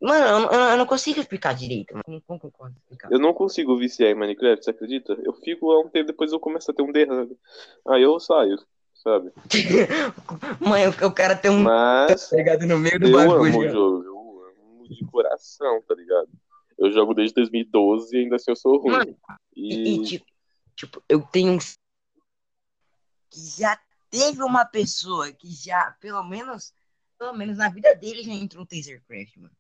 [0.05, 1.95] Mano, eu, não- eu não consigo explicar direito.
[1.95, 2.23] Mano.
[2.27, 3.11] Como explicar?
[3.11, 5.15] eu não consigo viciar em Minecraft, você acredita?
[5.25, 7.39] Eu fico há um tempo, depois eu começo a ter um derrame.
[7.89, 8.59] Aí eu saio,
[8.93, 9.33] sabe?
[10.61, 13.71] Mãe, o, cara tem um Mas ligado no meio do eu amo bagulho.
[13.71, 16.29] o jogo, eu amo de coração, tá ligado?
[16.79, 18.93] Eu jogo desde 2012 e ainda assim eu sou ruim.
[18.93, 19.17] Mano,
[19.57, 20.27] E, E, tipo,
[20.77, 21.59] tipo, eu tenho um.
[23.31, 26.75] Que já teve uma pessoa que já, pelo menos,
[27.19, 29.55] pelo menos na vida dele, já entrou no Tasercraft, mano.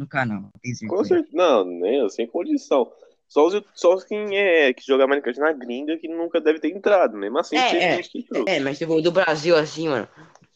[0.00, 0.50] No canal.
[0.88, 1.36] Com certeza.
[1.36, 2.90] Não, nem sem condição.
[3.28, 6.74] Só os, só os quem é que joga Minecraft na gringa que nunca deve ter
[6.74, 7.16] entrado.
[7.16, 8.44] Mesmo assim, É, tem é, gente que entrou.
[8.48, 10.08] É, mas tipo, do Brasil, assim, mano,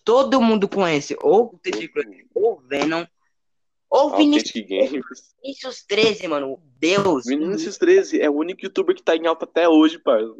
[0.02, 1.60] todo mundo conhece ou o
[2.34, 3.04] ou o Venom,
[3.90, 5.04] ou o Authentic Games.
[5.42, 6.60] Vinícius 13, mano.
[6.78, 7.26] Deus.
[7.26, 10.34] Vinicius 13 é o único youtuber que tá em alta até hoje, parça.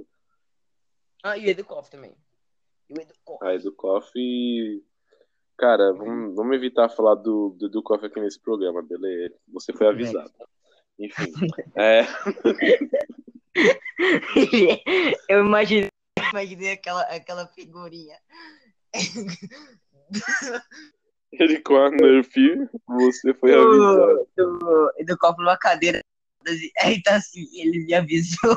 [1.22, 2.16] Ah, e o Edu Koff também.
[2.88, 3.46] E o Edu Koff.
[3.46, 4.82] Aí do Coffee.
[5.56, 9.34] Cara, vamos, vamos evitar falar do, do, do Coffee aqui nesse programa, beleza?
[9.52, 10.32] Você foi avisado.
[10.98, 11.32] Enfim.
[11.76, 12.06] É,
[15.28, 15.88] Eu imaginei,
[16.30, 18.16] imaginei aquela, aquela figurinha.
[21.32, 22.32] ele com a Nerf,
[22.86, 24.28] você foi avisado.
[24.36, 26.00] do, do Edu Koff numa cadeira.
[26.80, 28.56] Aí tá assim, ele me avisou.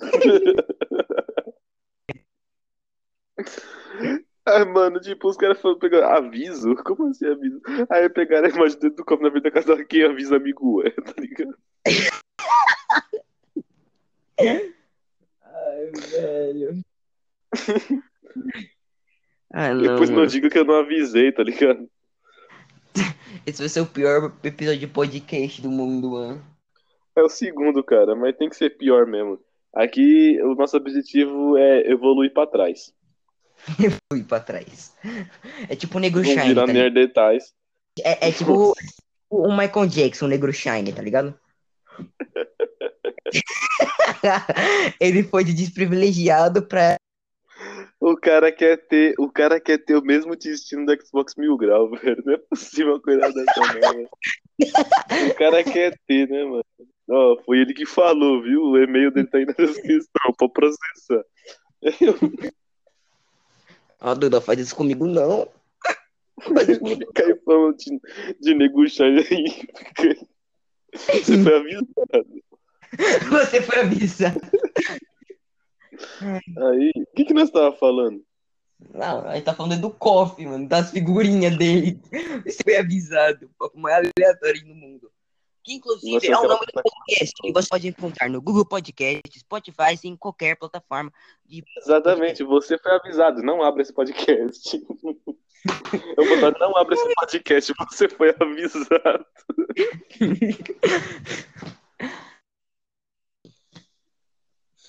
[4.48, 6.76] Ai, mano, tipo, os caras foram pegar aviso?
[6.84, 7.60] Como assim aviso?
[7.90, 10.90] Aí pegaram a imagem dentro do copo na frente da casa quem avisa amigo é,
[10.90, 11.58] tá ligado?
[15.42, 16.84] Ai, velho.
[19.52, 21.88] Ah, não, Depois não diga que eu não avisei, tá ligado?
[23.46, 26.44] Esse vai ser o pior episódio de podcast do mundo, mano.
[27.16, 29.40] É o segundo, cara, mas tem que ser pior mesmo.
[29.76, 32.94] Aqui, o nosso objetivo é evoluir pra trás.
[34.10, 34.96] Fui pra trás.
[35.68, 36.82] É tipo o Negro Vamos Shine, virar tá ligado?
[36.82, 37.52] Neandertais.
[38.02, 38.72] É, é tipo
[39.28, 41.38] o Michael Jackson, o Negro Shine, tá ligado?
[44.98, 46.96] Ele foi de desprivilegiado pra.
[48.00, 51.90] O cara quer ter, o cara quer ter o mesmo destino do Xbox Mil Grau,
[51.90, 52.22] velho.
[52.24, 54.08] Não é possível uma coisa dessa, não, velho.
[55.30, 56.64] O cara quer ter, né, mano?
[57.08, 58.62] Ó, foi ele que falou, viu?
[58.62, 61.24] O e-mail dele tá aí na descrição, pra processar.
[64.00, 65.48] Ó, Duda, faz isso comigo não.
[67.14, 68.00] Caiu falando de,
[68.40, 69.68] de negociar aí.
[70.92, 72.42] Você foi avisado.
[73.30, 74.40] Você foi avisado.
[76.58, 78.22] Aí, o que que nós tava falando?
[78.92, 81.98] Não, aí tá falando do cofre, mano, das figurinhas dele.
[82.44, 83.50] Você foi avisado.
[83.58, 85.10] O mais aleatório no mundo.
[85.66, 89.98] Que inclusive é o nome do podcast que você pode encontrar no Google Podcast, Spotify,
[90.04, 91.12] em qualquer plataforma
[91.44, 93.42] de Exatamente, você foi avisado.
[93.42, 94.80] Não abra esse podcast.
[96.16, 99.26] Eu vou botar, não abra esse podcast, você foi avisado.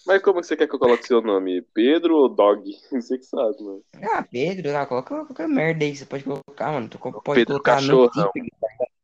[0.06, 1.63] Mas como você quer que eu coloque seu nome?
[1.74, 2.63] Pedro ou Dog?
[2.92, 3.84] Você que sabe, mano.
[4.04, 6.88] Ah, Pedro, ah, coloca qualquer merda aí, você pode colocar, mano.
[6.88, 8.32] Tu pode Pedro colocar Cachorrão.
[8.36, 8.96] ligado?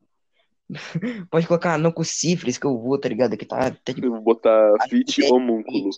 [1.29, 3.37] Pode colocar não com cifres que eu vou, tá ligado?
[3.37, 4.03] Que tá, tá de...
[4.03, 5.89] Eu vou botar Fit Homúnculo.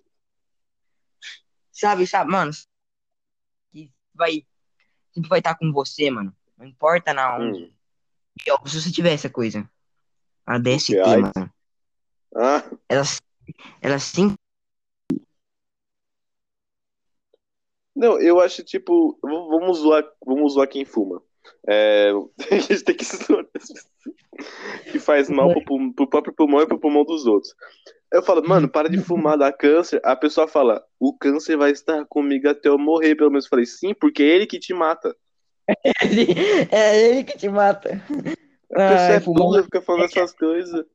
[1.71, 2.51] Sabe, sabe, mano?
[3.71, 4.45] Que vai.
[5.13, 6.35] Sempre vai estar com você, mano.
[6.57, 7.65] Não importa na onde.
[7.65, 7.71] Hum.
[8.45, 9.69] E, ó, se você tiver essa coisa.
[10.45, 11.31] A DST, que, AIDS?
[11.35, 11.53] mano.
[12.35, 13.03] Ah, Ela,
[13.81, 14.35] ela sim.
[17.95, 19.17] não, eu acho tipo.
[19.21, 21.21] Vamos zoar, vamos zoar quem fuma.
[21.67, 22.11] É,
[22.51, 23.85] a gente tem que zoar as pessoas
[24.91, 27.53] que faz mal pro, pro próprio pulmão e pro pulmão dos outros.
[28.11, 29.99] Eu falo, mano, para de fumar, dá câncer.
[30.03, 33.45] A pessoa fala, o câncer vai estar comigo até eu morrer, pelo menos.
[33.45, 35.15] Eu falei, sim, porque é ele que te mata.
[36.71, 38.01] É ele que te mata.
[38.71, 40.85] A pessoa Ai, é burra, fica falando essas coisas.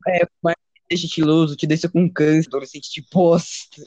[0.88, 3.82] deixa estiloso, te deixa com câncer, adolescente de bosta.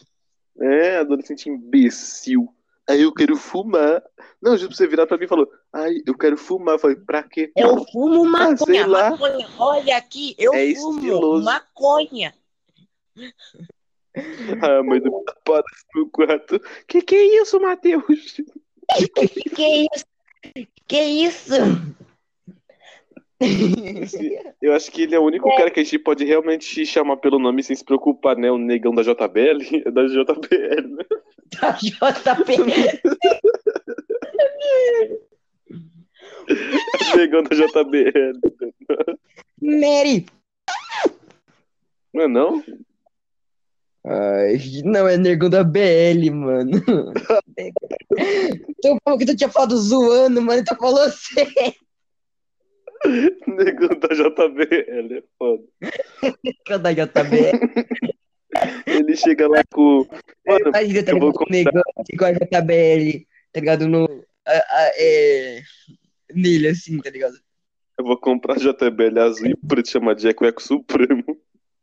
[0.60, 2.48] É, adolescente imbecil.
[2.90, 4.04] Aí eu quero fumar.
[4.42, 6.76] Não, pra você virar pra mim e falou, ai, eu quero fumar.
[6.76, 7.52] Eu falei, pra quê?
[7.56, 9.12] Eu fumo Ah, maconha, lá.
[9.12, 9.48] maconha.
[9.58, 11.46] Olha aqui, eu É fumo estiloso.
[11.46, 12.34] maconha.
[14.62, 15.66] Ah, a mãe do papada
[15.96, 16.60] no quarto.
[16.88, 18.04] Que que é isso, Matheus?
[19.56, 20.06] Que isso?
[20.88, 21.54] Que isso?
[24.62, 27.40] Eu acho que ele é o único cara que a gente pode realmente chamar pelo
[27.40, 28.52] nome sem se preocupar, né?
[28.52, 29.84] O negão da JBL.
[29.86, 31.06] É da JBL, né?
[31.60, 32.58] Da JP.
[37.18, 38.40] negão da JBL.
[39.62, 40.26] Mary.
[42.14, 42.64] Não é não?
[44.06, 46.72] Ai, não, é negão da BL, mano.
[48.68, 50.62] Então, como que tu tinha falado zoando, mano?
[50.64, 51.74] Tu falou sério.
[53.48, 55.64] Negão da JBL, é foda.
[56.44, 58.14] Negão da JBL.
[58.86, 60.08] Ele chega lá com.
[60.46, 61.32] Mano, Imagina, tá eu vou?
[61.32, 61.82] O negão
[62.18, 63.88] com a JBL, tá ligado?
[63.88, 64.06] No,
[64.46, 65.62] a, a, é,
[66.34, 67.36] nele, assim, tá ligado?
[67.98, 71.24] eu vou comprar JBL azul e preto, chama Jack o Eco Supremo.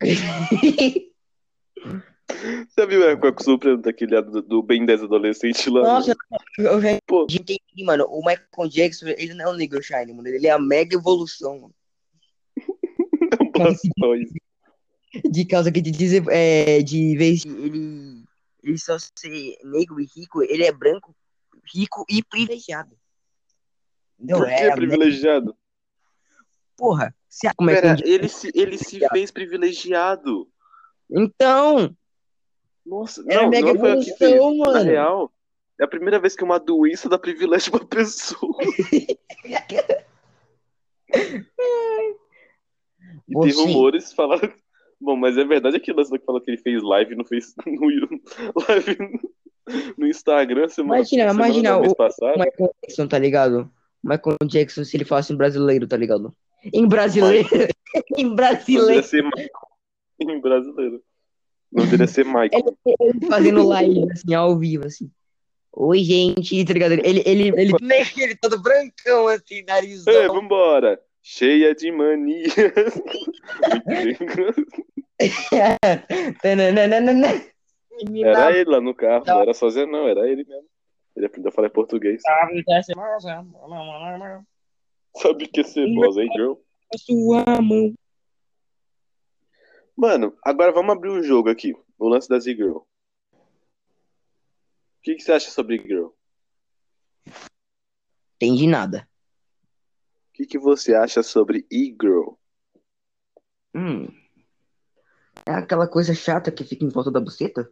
[2.68, 5.82] Você viu a época surpresa daquele do, do Ben 10 adolescente lá?
[5.82, 6.14] Nossa,
[6.58, 8.04] eu já Pô, entendi, mano.
[8.08, 10.28] O Michael Jackson, ele não é o Negro Shine, mano.
[10.28, 11.74] Ele é a mega evolução, mano.
[12.58, 14.40] é um Blastoise.
[15.28, 18.22] De causa que de dizer, é, de vez ele,
[18.62, 21.14] ele só ser negro e rico, ele é branco,
[21.74, 22.96] rico e privilegiado.
[24.18, 24.38] Entendeu?
[24.38, 25.56] Por que É a mega- privilegiado?
[26.76, 30.48] Porra, se a como é que Pera, ele se, ele se fez privilegiado.
[31.10, 31.94] Então,
[32.84, 34.32] Nossa, Era não, mega não foi o que fez.
[34.32, 34.90] evolução, Na mano.
[34.90, 35.32] real,
[35.80, 38.54] é a primeira vez que uma doença dá privilégio pra pessoa.
[43.28, 44.52] E tem Você- rumores falando.
[45.00, 48.20] Bom, mas é verdade aquele lance que falou que ele fez live no Facebook, no,
[48.68, 48.98] live
[49.96, 53.70] no Instagram semana, Imagina, semana imagina o- o Michael Jackson, tá ligado?
[54.04, 56.32] Michael Jackson, se ele falasse em brasileiro, tá ligado?
[56.72, 57.48] Em brasileiro.
[58.16, 59.02] em brasileiro.
[60.20, 61.02] em brasileiro.
[61.72, 62.76] Não deveria ser Michael.
[62.84, 65.10] Ele fazendo live, assim, ao vivo, assim.
[65.72, 66.92] Oi, gente, tá ligado?
[66.92, 67.72] Ele, ele, ele,
[68.18, 70.12] ele todo brancão, assim, narizão.
[70.12, 71.00] Ei, vambora!
[71.22, 72.44] Cheia de mania.
[76.42, 77.28] Tananana.
[78.02, 80.66] Menina era ele lá no carro, não era sozinho, não, era ele mesmo.
[81.14, 82.22] Ele aprendeu a falar português.
[85.16, 86.54] Sabe o que é ser boss, hein, girl?
[86.98, 87.92] sua mão.
[90.00, 91.76] Mano, agora vamos abrir um jogo aqui.
[91.98, 92.78] O lance da Z-Girl.
[92.78, 92.86] O
[95.02, 96.06] que, que você acha sobre Girl?
[96.06, 97.32] O
[98.36, 99.06] Entendi nada.
[100.32, 102.30] que, que você acha sobre E-Girl?
[103.74, 104.06] Hum.
[105.44, 107.70] É aquela coisa chata que fica em volta da buceta?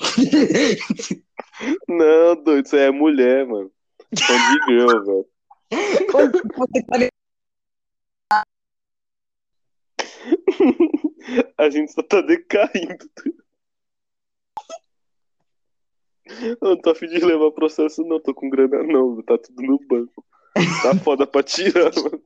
[1.88, 3.70] Não, doido, isso aí é mulher, mano.
[4.18, 5.28] São de girl, velho.
[6.56, 6.98] Você tá
[11.58, 13.10] A gente só tá decaindo.
[16.28, 18.20] Eu não tô afim de levar processo, não.
[18.20, 19.22] Tô com grana, não.
[19.22, 20.24] Tá tudo no banco.
[20.82, 22.22] Tá foda pra tirar, mano.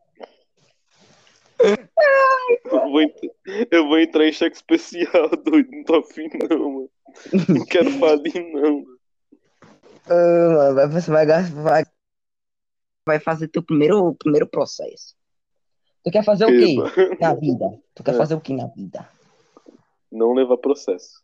[2.64, 3.30] Eu vou, ent-
[3.70, 5.68] eu vou entrar em cheque especial, doido.
[5.70, 6.90] Não tô afim, não, mano.
[7.48, 8.84] Não quero falir, não.
[10.08, 11.84] Ah, mano, vai- você vai, vai,
[13.06, 15.14] vai fazer teu primeiro, primeiro processo.
[16.04, 16.76] Tu quer fazer o quê
[17.20, 17.78] na vida?
[17.94, 18.16] Tu quer É.
[18.16, 19.08] fazer o quê na vida?
[20.10, 21.22] Não levar processo.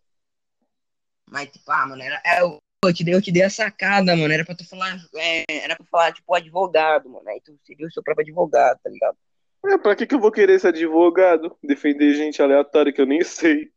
[1.31, 2.41] Mas, tipo, ah, mano, era, era-
[2.85, 4.33] eu, te dei, eu te dei a sacada, mano.
[4.33, 7.29] Era pra tu falar, é, era pra falar, tipo, advogado, mano.
[7.29, 9.17] Aí tu seria o seu próprio advogado, tá ligado?
[9.65, 11.57] É, pra que que eu vou querer ser advogado?
[11.65, 13.73] Defender gente aleatória que eu nem sei.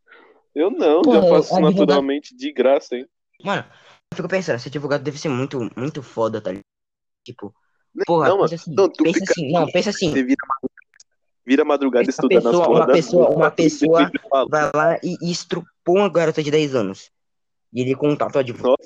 [0.54, 3.08] Eu não, Pô, já faço advogado- naturalmente, de graça, hein?
[3.44, 3.66] Mano,
[4.12, 6.64] eu fico pensando, ser advogado deve ser muito, muito foda, tá ligado?
[7.26, 7.54] Tipo,
[8.06, 10.12] porra, não, pensa assim, Não, tu pensa fica- assim, não, pensa assim.
[10.12, 10.38] Você vira,
[11.50, 14.12] vira madrugada Essa estudando pessoa- as porra uma pessoa- uma pessoa
[14.50, 17.12] vai lá e, e estrupou uma garota de 10 anos.
[17.74, 18.78] E ele contata o advogado.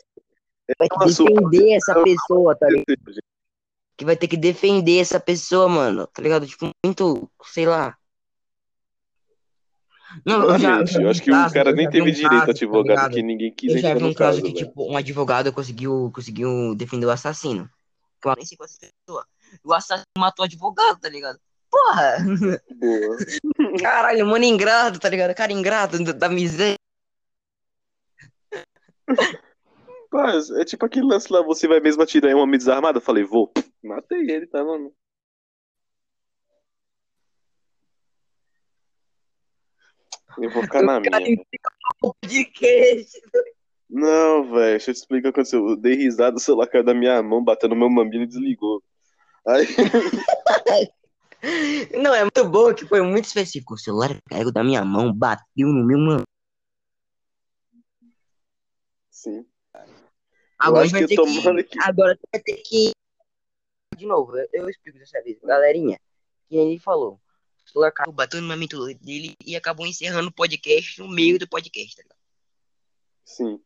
[0.80, 3.22] Vai ter que defender essa pessoa, tá ligado?
[3.98, 6.08] Que vai ter que defender essa pessoa, mano.
[6.08, 6.48] Tá ligado?
[6.48, 7.98] Tipo, muito, sei lá.
[10.26, 12.52] Não, eu já, vi eu acho que o cara eu nem teve um direito a
[12.52, 14.68] advogado, tá porque ninguém quis Eu já vi um caso caso, que, velho.
[14.68, 17.70] tipo, um advogado conseguiu, conseguiu defender o assassino.
[18.24, 19.26] Eu nem sei qual é pessoa.
[19.64, 21.40] O assassino matou o advogado, tá ligado?
[21.74, 22.18] Porra!
[22.76, 23.18] Boa.
[23.82, 25.34] Caralho, mano, ingrato, tá ligado?
[25.34, 26.78] Cara ingrato da, da miséria.
[30.12, 33.00] Mas é tipo aquele lance lá, você vai mesmo atirar em um homem desarmado?
[33.00, 33.52] Eu falei, vou.
[33.84, 34.94] Matei ele, tá, mano?
[40.38, 41.44] Eu vou ficar na minha.
[42.28, 43.08] De queijo.
[43.90, 45.68] Não, velho, deixa eu te explicar o que aconteceu.
[45.70, 48.84] Eu dei risada, o celular caiu da minha mão, bateu no meu mamilo e desligou.
[49.48, 49.66] Aí,
[52.02, 53.74] Não, é muito bom que foi muito específico.
[53.74, 56.24] O celular caiu da minha mão, bateu no meu mano.
[59.24, 59.46] sim.
[60.60, 61.80] Agora vai que que.
[61.82, 62.92] Agora vai ter que.
[63.98, 65.40] De novo, eu, eu explico dessa vez.
[65.42, 66.00] Galerinha,
[66.48, 67.20] que ele falou.
[67.66, 71.48] O celular caiu, bateu no mamilo dele e acabou encerrando o podcast no meio do
[71.48, 72.20] podcast, tá ligado?
[73.26, 73.62] Sim.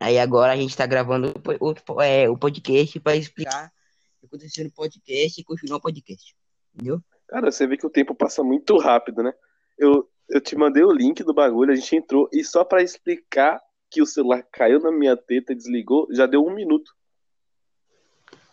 [0.00, 3.72] Aí agora a gente tá gravando o outro, é, o podcast pra explicar
[4.16, 6.36] o que aconteceu no podcast e continuar o podcast.
[6.74, 7.00] Entendeu?
[7.28, 9.32] Cara, você vê que o tempo passa muito rápido, né?
[9.78, 13.60] Eu, eu te mandei o link do bagulho, a gente entrou, e só pra explicar
[13.90, 16.92] que o celular caiu na minha teta e desligou, já deu um minuto.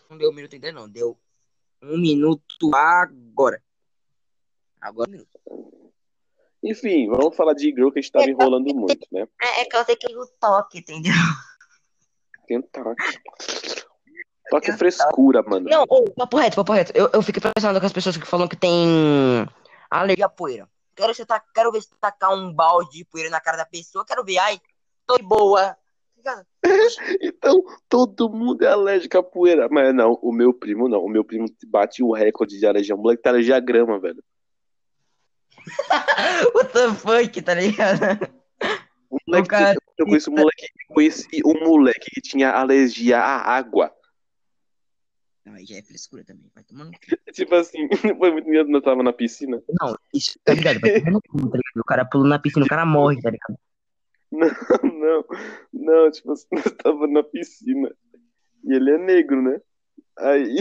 [0.09, 1.17] Não deu um minuto ainda não, deu
[1.81, 3.61] um minuto agora.
[4.79, 5.39] Agora um minuto.
[6.63, 9.27] Enfim, vamos falar de girl que a gente tava enrolando muito, né?
[9.41, 11.13] É, é que eu tenho que no toque, entendeu?
[12.45, 12.83] Tentar.
[12.83, 13.80] Toque
[14.59, 15.69] frescura, mano.
[15.69, 16.91] Não, ô, papo reto, papo reto.
[16.95, 19.47] Eu, eu fico pensando com as pessoas que falam que tem
[19.89, 20.67] alergia à poeira.
[20.95, 24.05] quero, você tá, quero ver se tacar um balde de poeira na cara da pessoa.
[24.05, 24.59] Quero ver, ai,
[25.05, 25.77] tô de boa.
[27.19, 29.67] Então, todo mundo é alérgico à poeira.
[29.71, 31.03] Mas não, o meu primo não.
[31.03, 32.93] O meu primo bate o recorde de alergia.
[32.93, 34.23] O moleque tá alergia à grama, velho.
[36.53, 38.29] What the fuck, tá ligado?
[39.09, 39.77] O moleque, o cara...
[39.97, 43.91] Eu conheci um moleque, conheci um moleque que tinha alergia à água.
[45.45, 46.51] Não, aí já é frescura também.
[46.53, 46.91] Vai tomando.
[47.33, 49.61] tipo assim, foi muito medo, eu tava na piscina.
[49.79, 50.79] Não, isso, tá ligado?
[50.79, 51.77] Vai tomando tá ligado?
[51.77, 53.57] O cara pula na piscina, o cara morre, tá ligado?
[54.31, 54.47] Não,
[54.83, 55.25] não,
[55.73, 57.93] não, tipo assim, nós tava na piscina.
[58.63, 59.59] E ele é negro, né?
[60.17, 60.57] Aí.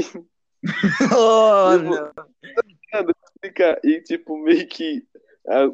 [1.15, 2.13] oh, tipo, não.
[2.93, 3.81] Nada, explicar.
[3.85, 5.07] E, tipo, meio que.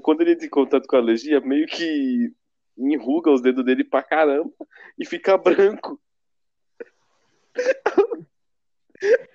[0.02, 2.32] Quando ele tem contato com a alergia, meio que
[2.76, 4.52] enruga os dedos dele pra caramba
[4.98, 6.00] e fica branco.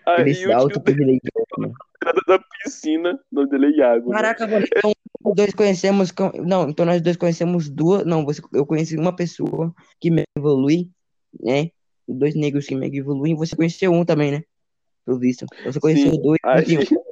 [0.05, 0.81] Aí ele se auto
[1.59, 1.71] né?
[2.27, 4.09] da piscina, não dele é Iago.
[4.09, 4.15] Né?
[4.15, 4.63] Caraca, né?
[4.65, 4.91] então
[5.23, 6.11] nós dois conhecemos.
[6.45, 8.05] Não, então nós dois conhecemos duas.
[8.05, 10.89] Não, você, eu conheci uma pessoa que me evolui,
[11.39, 11.69] né?
[12.07, 13.35] Dois negros que me evoluem.
[13.35, 14.43] Você conheceu um também, né?
[15.05, 15.45] Pelo visto.
[15.63, 16.21] Você conheceu Sim.
[16.21, 16.39] dois.
[16.43, 16.65] Aí,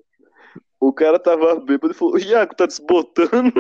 [0.80, 3.54] o cara tava bêbado e falou: Iago, tá desbotando,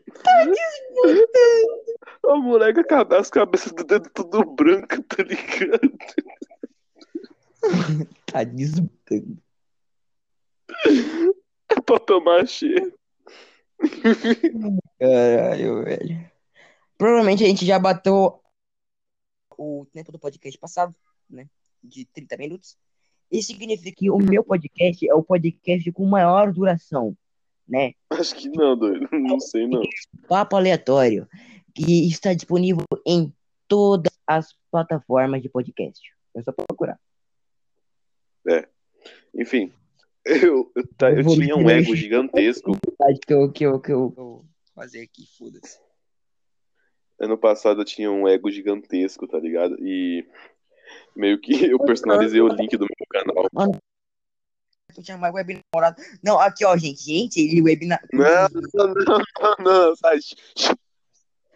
[2.22, 5.98] O moleque acaba as cabeças do dedo tudo branco, tá ligado?
[8.26, 9.38] tá desbotando.
[11.68, 12.92] É papel machê.
[14.98, 16.30] Caralho, velho.
[16.98, 18.40] Provavelmente a gente já bateu
[19.56, 20.94] o tempo do podcast passado,
[21.28, 21.48] né?
[21.82, 22.76] De 30 minutos.
[23.30, 27.16] Isso significa que o meu podcast é o podcast com maior duração,
[27.68, 27.92] né?
[28.10, 29.08] Acho que não, doido.
[29.12, 29.82] Não sei, não.
[30.28, 31.28] Papo aleatório
[31.74, 33.32] que está disponível em
[33.68, 36.00] todas as plataformas de podcast.
[36.34, 36.98] É só procurar.
[38.48, 38.68] É.
[39.34, 39.72] Enfim,
[40.24, 42.72] eu, eu, tá, eu, eu tinha um ego gigantesco.
[43.26, 45.78] Que eu, que eu, que eu, que eu fazer aqui, foda-se.
[47.18, 49.76] Ano passado eu tinha um ego gigantesco, tá ligado?
[49.80, 50.26] E
[51.14, 53.46] meio que eu personalizei o link do meu canal.
[53.52, 53.78] Mano,
[55.02, 56.02] tinha mais web namorado.
[56.22, 57.02] Não, aqui ó, gente.
[57.02, 58.00] Gente, ele web na...
[58.12, 60.18] Não, não, não, sai.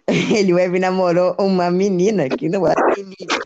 [0.08, 3.38] Ele web namorou uma menina que não era menina.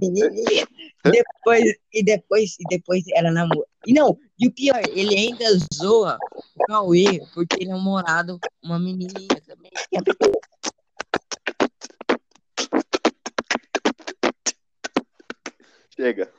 [0.00, 0.66] Menininha.
[1.04, 3.66] Depois, e depois, e depois ela namorou.
[3.86, 5.44] E não, e o pior, ele ainda
[5.74, 6.18] zoa
[6.56, 9.70] o Cauê porque ele é namorado uma menininha também.
[15.94, 16.32] Chega.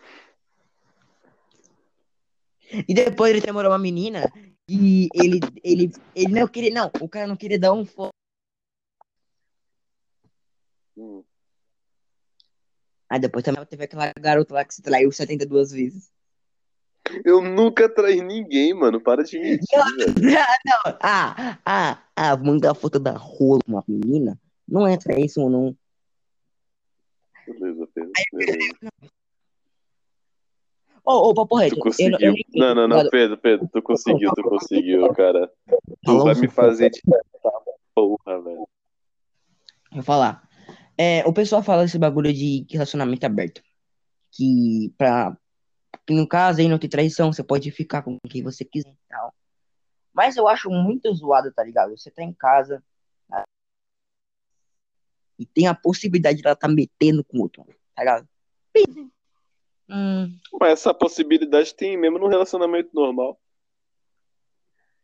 [2.87, 4.31] E depois ele namorou uma menina
[4.67, 8.11] e ele, ele, ele não queria, não, o cara não queria dar um foco.
[10.97, 11.23] Hum.
[13.09, 16.11] Aí depois também teve aquela garota lá que se traiu 72 vezes.
[17.23, 18.99] Eu nunca traí ninguém, mano.
[18.99, 19.77] Para de mentir.
[19.77, 19.85] Não,
[20.65, 20.97] não.
[21.01, 25.77] Ah, ah, ah, mandar foto da rola uma menina não é traição, não.
[27.47, 28.11] Beleza, Pedro.
[28.33, 28.91] Beleza.
[31.05, 31.75] Ô, ô, papo reto.
[31.75, 32.17] Tu conseguiu.
[32.19, 35.51] Eu, eu não, não, não, Pedro, Pedro, tu conseguiu, tu conseguiu, cara.
[36.03, 37.01] Tu vai me fazer de
[37.93, 38.67] porra, velho.
[39.91, 40.49] Vou falar.
[40.97, 43.61] É, o pessoal fala desse bagulho de relacionamento aberto.
[44.31, 45.37] Que pra.
[46.07, 49.07] Que no caso aí não tem traição, você pode ficar com quem você quiser e
[49.07, 49.33] tal.
[50.13, 51.95] Mas eu acho muito zoado, tá ligado?
[51.95, 52.83] Você tá em casa.
[53.29, 53.43] Tá?
[55.37, 57.63] E tem a possibilidade de ela tá metendo com outro,
[57.95, 58.27] tá ligado?
[59.89, 60.37] Hum.
[60.59, 63.39] Mas essa possibilidade tem mesmo no relacionamento normal.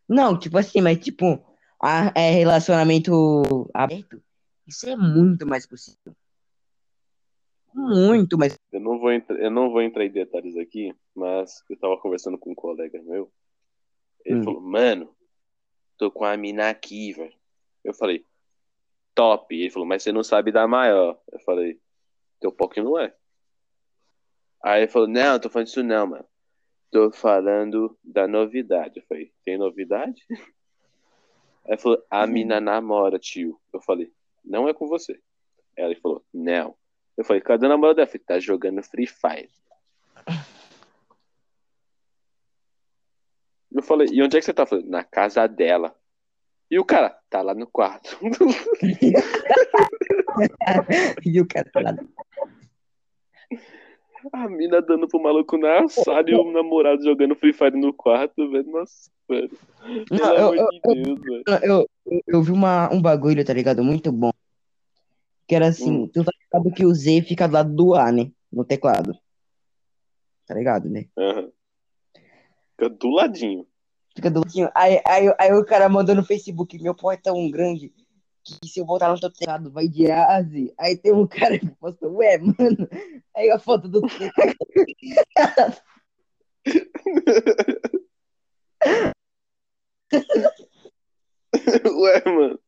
[0.08, 1.44] Não, tipo assim, mas tipo,
[1.82, 4.22] a, é relacionamento aberto,
[4.68, 6.16] isso é muito mais possível.
[7.74, 8.60] Muito mais.
[8.72, 12.52] Eu não vou, eu não vou entrar em detalhes aqui, mas eu tava conversando com
[12.52, 13.32] um colega meu.
[14.26, 14.44] Ele hum.
[14.44, 15.16] falou, mano,
[15.98, 17.34] tô com a mina aqui, velho.
[17.84, 18.26] Eu falei,
[19.16, 19.56] top.
[19.56, 21.20] Ele falou, mas você não sabe dar maior.
[21.32, 21.80] Eu falei,
[22.40, 23.16] teu POC não é.
[24.64, 26.26] Aí ele falou, não, tô falando disso não, mano.
[26.92, 29.00] Tô falando da novidade.
[29.00, 30.24] Eu falei, tem novidade?
[31.66, 32.28] Aí ele falou, a uhum.
[32.28, 33.60] mina namora, tio.
[33.74, 34.12] Eu falei,
[34.44, 35.20] não é com você.
[35.76, 36.76] Ele falou, não.
[37.18, 38.08] Eu falei, cadê a namorada dela?
[38.08, 39.50] Eu falei, tá jogando Free Fire.
[43.72, 44.64] Eu falei, e onde é que você tá?
[44.64, 45.96] Eu falei, na casa dela.
[46.70, 48.18] E o cara, tá lá no quarto.
[51.26, 52.10] e o cara tá lá no
[54.32, 58.50] a mina dando pro maluco na sala e o namorado jogando Free Fire no quarto,
[58.50, 58.72] velho.
[58.72, 59.52] Nossa, velho.
[60.10, 61.44] Pelo eu, amor de Deus, velho.
[61.64, 63.84] Eu, eu, eu, vi uma, um bagulho, tá ligado?
[63.84, 64.32] Muito bom.
[65.48, 66.08] Que era assim, Hum.
[66.08, 68.32] tu tá ligado que o Z fica do lado do A, né?
[68.52, 69.18] No teclado.
[70.46, 71.06] Tá ligado, né?
[71.18, 71.50] Aham.
[72.72, 73.68] Fica do ladinho.
[74.16, 74.70] Fica do ladinho.
[74.76, 77.92] Aí, aí, aí o cara mandou no Facebook, meu pau é tão grande
[78.44, 80.74] que se eu botar no teu teclado vai de A a Z.
[80.78, 82.88] Aí tem um cara que postou, ué, mano.
[83.36, 84.56] Aí a foto do teclado.
[91.86, 92.60] Ué, mano.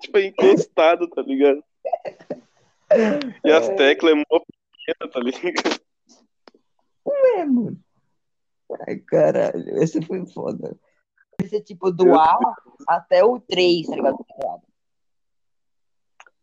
[0.00, 1.62] Tipo, é encostado, tá ligado?
[3.44, 5.80] E as teclas é mó pequena, tá ligado?
[7.36, 7.78] É, mano.
[8.86, 10.78] Ai, caralho, esse foi foda.
[11.42, 12.38] Esse é tipo do A
[12.86, 14.26] até o 3, tá ligado?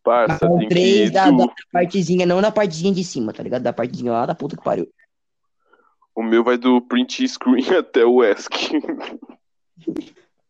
[0.05, 3.63] Parça, tem que 3 ir da, da partezinha, não da partezinha de cima, tá ligado?
[3.63, 4.87] Da partezinha lá da puta que pariu.
[6.13, 8.79] O meu vai do print screen até o ESC.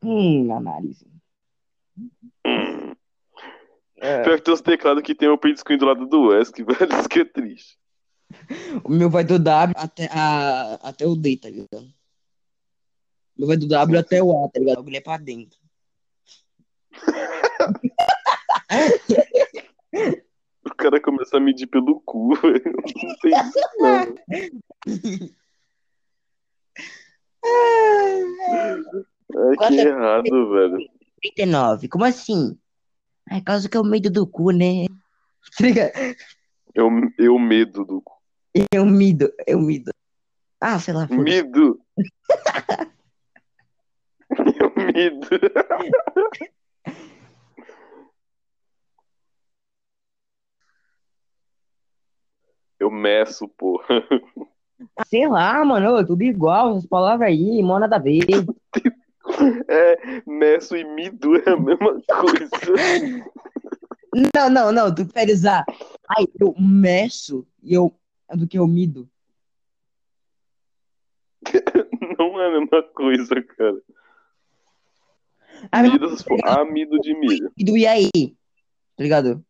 [0.03, 1.07] Hum, análise.
[3.95, 6.61] É, Pior que tem os teclados que tem o print screen do lado do ESC,
[6.61, 6.99] velho.
[6.99, 7.79] Isso que é triste.
[8.83, 11.87] o meu vai do W até, a, até o D, tá ligado?
[13.37, 14.79] O meu vai do W até o A, tá ligado?
[14.79, 15.57] O bagulho é pra dentro.
[20.65, 22.73] O cara começa a medir pelo cu, velho.
[22.75, 24.15] Não tem isso, não.
[29.37, 30.77] Ai, Quanto que é- errado, velho.
[31.21, 32.57] 39, como assim?
[33.31, 34.85] É causa que é o medo do cu, né?
[35.59, 35.91] Ligado?
[36.73, 38.13] Eu, eu medo do cu.
[38.71, 39.91] Eu mido, eu mido.
[40.61, 41.07] Ah, sei lá.
[41.07, 41.79] Mido.
[44.59, 45.29] Eu mido.
[52.79, 53.81] Eu meço, pô.
[55.07, 58.25] Sei lá, mano, tudo igual, essas palavras aí, mó nada a ver.
[59.67, 63.19] É, meço e mido é a mesma coisa.
[64.35, 65.65] Não, não, não, tu prefere usar.
[66.09, 67.93] Ai, eu meço e eu.
[68.33, 69.09] do que eu mido.
[72.17, 73.81] Não é a mesma coisa, cara.
[75.71, 77.51] Ah, Mido, pô, amido de milho.
[77.57, 78.11] do e aí?
[78.95, 79.43] Tá ligado?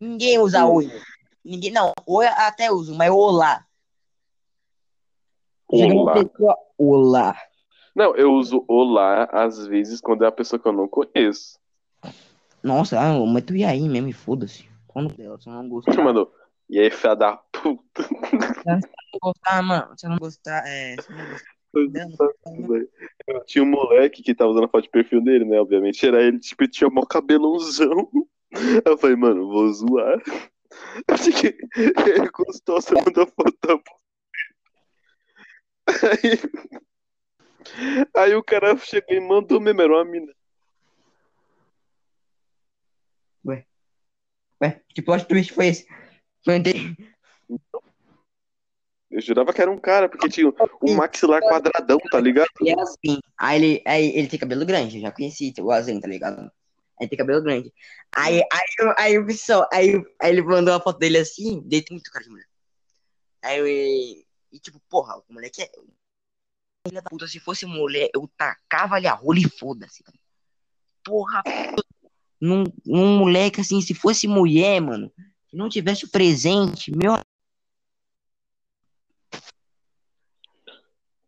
[0.00, 0.90] Ninguém usa oi.
[1.44, 3.66] Ninguém, não, oi até uso, mas olá.
[5.70, 6.12] Chega uma Olá.
[6.24, 7.36] pessoa, olá.
[7.94, 11.58] Não, eu uso olá às vezes quando é a pessoa que eu não conheço.
[12.62, 14.68] Nossa, ah, mas tu e aí mesmo, foda-se.
[14.86, 16.02] Quando dela, se eu não gostar.
[16.02, 16.30] Mano,
[16.68, 18.02] e aí, filha da puta.
[18.02, 20.96] Se eu não gostar, mano, se eu não gostar, é.
[21.00, 22.86] Se eu não gostar dela,
[23.26, 25.60] Eu tinha um moleque que tava usando a foto de perfil dele, né?
[25.60, 28.08] Obviamente, era ele, tipo, ele tinha mó cabelãozão.
[28.84, 30.22] Eu falei, mano, vou zoar.
[31.08, 33.78] Acho que ele gostou, você mandou foto da
[35.86, 36.40] Aí,
[38.16, 40.32] aí o cara chegou e mandou mesmo, era uma mina.
[44.64, 45.86] Ué, que plot twist foi esse?
[46.46, 46.96] Não entendi.
[49.10, 52.48] Eu jurava que era um cara, porque tinha um maxilar quadradão, tá ligado?
[52.62, 53.20] E é assim.
[53.38, 56.50] Aí ele, aí ele tem cabelo grande, eu já conheci o Azen, tá ligado?
[57.00, 57.72] Aí tem cabelo grande.
[58.12, 61.84] Aí, aí, eu- aí o pessoal, aí, aí ele mandou a foto dele assim, tem
[61.90, 62.46] muito cara de mulher.
[63.42, 65.70] Aí eu, e, e tipo, porra, o moleque é.
[66.86, 70.04] Filha da puta, se fosse mulher, eu tacava-lhe a rola e foda-se.
[71.02, 71.42] Porra,
[72.40, 75.10] num, num moleque assim, se fosse mulher, mano,
[75.48, 77.14] se não tivesse o presente, meu.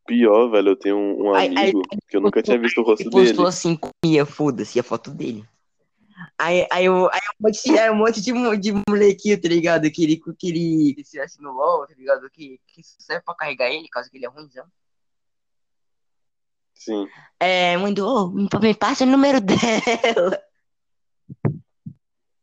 [0.07, 2.85] Pior, velho, eu tenho um, um Aí- aí- amigo que eu nunca tinha visto o
[2.85, 3.27] rosto Ele dele.
[3.29, 5.45] postou assim, comia, foda-se, a foto dele.
[6.39, 7.09] Aí, aí, aí um
[7.41, 9.91] monte, aí um monte de, de molequinho, tá ligado?
[9.91, 12.29] Que ele, que ele se assim no LOL, tá ligado?
[12.31, 14.67] Que, que serve pra carregar ele, caso que ele é ruimzão.
[16.75, 17.07] Sim.
[17.41, 20.43] É, mandou, me, me passa o número dela.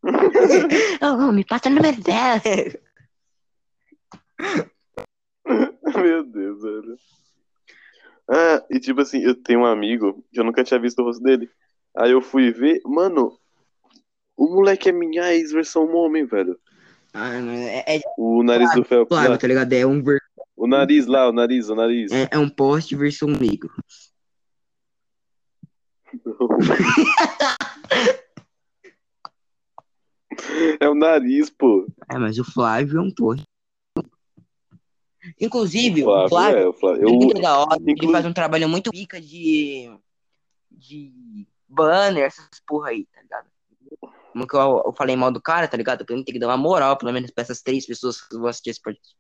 [1.02, 2.42] oh, me passa o número dela.
[6.04, 6.98] Meu Deus, velho.
[8.30, 11.24] Ah, e tipo assim, eu tenho um amigo que eu nunca tinha visto o rosto
[11.24, 11.50] dele.
[11.96, 13.38] Aí eu fui ver, mano,
[14.36, 16.60] o moleque é minha ex versão homem, velho.
[17.14, 19.38] Ah, não, é, é O nariz do Phelps claro, lá.
[19.38, 19.72] tá ligado?
[19.74, 20.22] É um, ver-
[20.56, 22.12] O nariz lá, o nariz, o nariz.
[22.12, 23.72] é, é um poste versão negro.
[30.80, 31.86] É o nariz, pô.
[32.10, 33.46] É, mas o Flávio é um poste.
[35.40, 37.32] Inclusive, O o Flávio, Flávio é, o Flávio.
[37.36, 37.78] Eu, da hora.
[37.82, 39.90] Ele inclu- faz um trabalho muito pica de,
[40.72, 43.48] de banner, essas porra aí, tá ligado?
[44.34, 46.02] Como que eu, eu falei mal do cara, tá ligado?
[46.02, 48.72] Eu tenho que dar uma moral, pelo menos, pra essas três pessoas que vão assistir
[48.72, 49.16] esse podcast.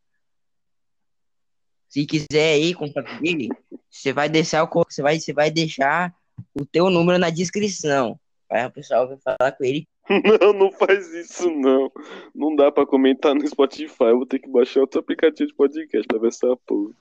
[1.88, 3.49] Se quiser aí, contato dele,
[3.89, 6.14] você vai deixar o, você vai, você vai deixar
[6.53, 8.20] o teu número na descrição.
[8.51, 9.88] Aí o pessoal vai falar com ele
[10.41, 11.91] Não, não faz isso, não.
[12.36, 14.05] Não dá pra comentar no Spotify.
[14.05, 16.91] Eu vou ter que baixar outro aplicativo de podcast pra ver essa porra.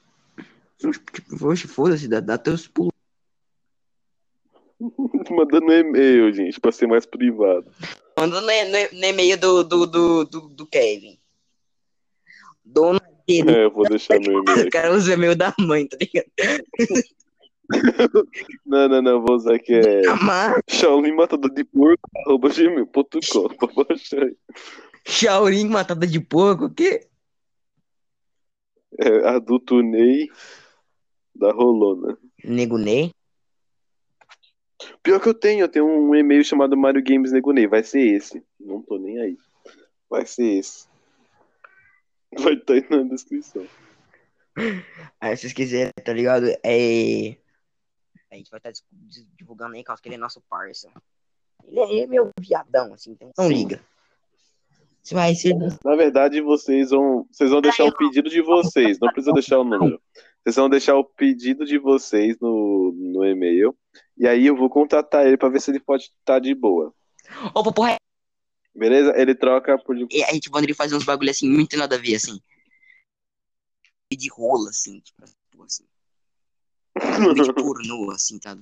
[0.79, 2.92] Tipo, foda-se, dá, dá teus pulos.
[5.31, 7.71] Mandando e-mail, gente, pra ser mais privado.
[8.19, 11.19] Manda no, no, no e-mail do, do, do, do, do Kevin.
[12.65, 13.51] Dono dele.
[13.51, 16.27] É, eu vou deixar meu e-mail O cara usa o e-mail da mãe, tá ligado?
[18.67, 20.03] Não, não, não, vou usar que é
[20.69, 24.37] Shaolin Matador de Porco, arroba gmail.com, pra baixar aí.
[25.07, 27.07] Shaolin matada de porco, o quê?
[28.99, 30.29] É adulto Ney
[31.35, 32.19] da Rolona.
[32.45, 33.13] Nego Ney?
[35.03, 38.01] Pior que eu tenho, eu tenho um e-mail chamado Mario Games Nego Ney, vai ser
[38.01, 38.45] esse.
[38.59, 39.39] Não tô nem aí.
[40.09, 40.87] Vai ser esse.
[42.39, 43.67] Vai estar aí na descrição.
[45.21, 46.47] Aí, se vocês quiserem, tá ligado?
[46.63, 47.37] É...
[48.31, 48.73] A gente vai estar
[49.35, 50.91] divulgando aí, caso que ele é nosso parça.
[51.65, 53.81] Ele é, meu viadão, assim, então não liga.
[55.03, 55.55] Você vai ser...
[55.85, 59.65] Na verdade, vocês vão, vocês vão deixar o pedido de vocês, não precisa deixar o
[59.65, 60.01] número.
[60.43, 63.77] Vocês vão deixar o pedido de vocês no, no e-mail.
[64.17, 66.95] E aí eu vou contatar ele pra ver se ele pode estar de boa.
[67.55, 67.97] Opa, porra,
[68.75, 69.13] Beleza?
[69.17, 69.97] Ele troca por.
[69.97, 72.41] E a gente poderia fazer uns bagulho assim, muito nada a ver, assim.
[74.11, 75.23] De rola, assim, tipo,
[75.63, 75.85] assim.
[77.35, 78.57] De pornô, assim, tá?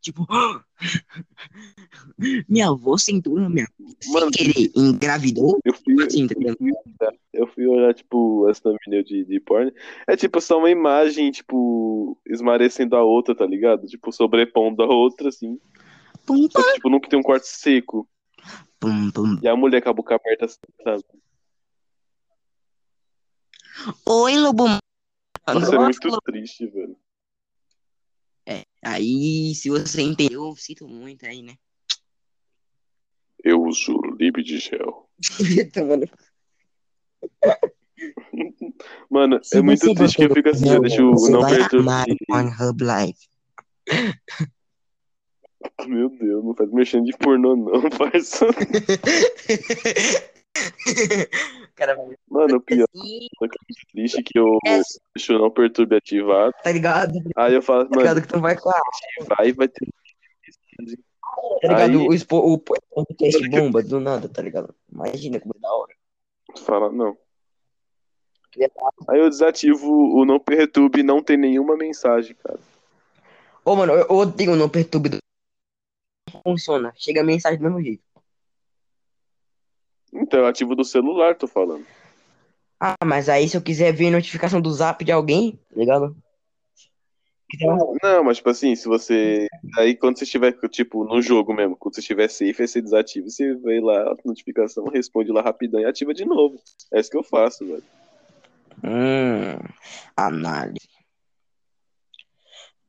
[0.00, 0.26] Tipo,
[2.48, 3.66] minha avó sentou na minha
[4.00, 4.30] sem Mano.
[4.30, 6.58] querer, engravidou, Eu fui, assim, tá ligado?
[7.32, 9.72] eu fui olhar, tipo, as thumbnail de, de porn.
[10.06, 13.86] É tipo só uma imagem, tipo, esmarecendo a outra, tá ligado?
[13.86, 15.58] Tipo, sobrepondo a outra, assim.
[16.26, 18.08] Pum, Só que, tipo, nunca tem um corte seco.
[18.78, 19.38] pum, pum.
[19.42, 21.04] E a mulher com a boca aberta, assim, sabe?
[24.06, 24.64] Oi, lobo.
[25.46, 26.96] Nossa, é Nossa, muito triste, velho.
[28.84, 31.54] Aí, se você entendeu, eu sinto muito aí, né?
[33.44, 35.08] Eu uso lib de gel.
[35.88, 36.08] Mano,
[39.08, 41.88] Mano, Se é muito triste que eu fico assim, eu deixo o não vai perturbe.
[41.88, 43.18] amar o Pornhub Live.
[45.86, 48.46] Meu Deus, não faz mexendo de pornô, não, parça.
[51.74, 53.48] Cara, vai Mano, o pior assim, é
[53.92, 54.80] triste que eu é,
[55.14, 56.52] deixo o não perturbe ativado.
[56.62, 57.14] tá ligado?
[57.36, 59.88] Aí eu falo, Tá mano, ligado que tu vai a vai, vai ter.
[61.62, 61.90] Tá ligado?
[61.90, 64.74] Aí- O, expo, o podcast bomba do nada, tá ligado?
[64.92, 65.94] Imagina como é da hora.
[66.58, 67.16] Fala, não.
[69.08, 72.60] Aí eu desativo o não perturbe e não tem nenhuma mensagem, cara.
[73.64, 75.18] Ô, mano, eu odeio o não perturbe.
[76.44, 76.92] funciona.
[76.96, 78.02] Chega a mensagem do mesmo jeito.
[80.12, 81.86] Então, ativo do celular, tô falando.
[82.78, 86.16] Ah, mas aí se eu quiser ver notificação do zap de alguém, tá ligado?
[88.02, 89.46] Não, mas tipo assim, se você.
[89.76, 93.28] Aí quando você estiver, tipo, no jogo mesmo, quando você estiver safe, aí você desativa,
[93.28, 96.58] você vê lá a notificação, responde lá rapidão e ativa de novo.
[96.92, 97.84] É isso que eu faço, velho.
[98.82, 99.58] Hum,
[100.16, 100.88] análise.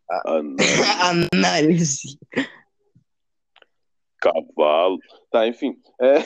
[0.09, 0.55] Não.
[1.33, 2.17] análise.
[4.21, 4.97] Cavalo.
[5.29, 5.77] Tá, enfim.
[5.99, 6.19] É.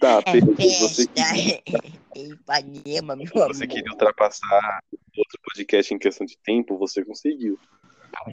[0.00, 1.06] Tá, É Pedro, você,
[2.14, 4.82] Ipanema, meu você queria ultrapassar
[5.16, 7.58] outro podcast em questão de tempo, você conseguiu.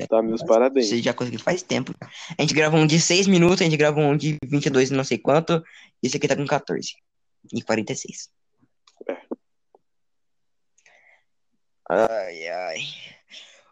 [0.09, 0.87] Tá, meus parabéns.
[0.87, 1.93] Você já conseguiu faz tempo.
[2.37, 5.03] A gente gravou um de 6 minutos, a gente gravou um de 22 e não
[5.03, 5.63] sei quanto.
[6.01, 6.93] E esse aqui tá com 14.
[7.53, 8.29] E 46.
[11.89, 12.79] Ai, ai.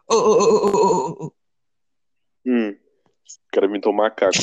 [0.08, 1.32] Ô, ô, ô, ô, ô.
[2.46, 2.76] Hum.
[3.52, 4.34] Quero me tomar macaco.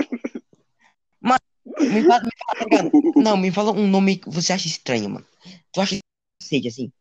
[1.23, 2.91] Me fala, me fala, tá ligado?
[3.15, 5.25] Não, me fala um nome que você acha estranho, mano.
[5.71, 6.01] Tu acha que
[6.41, 6.91] seja assim?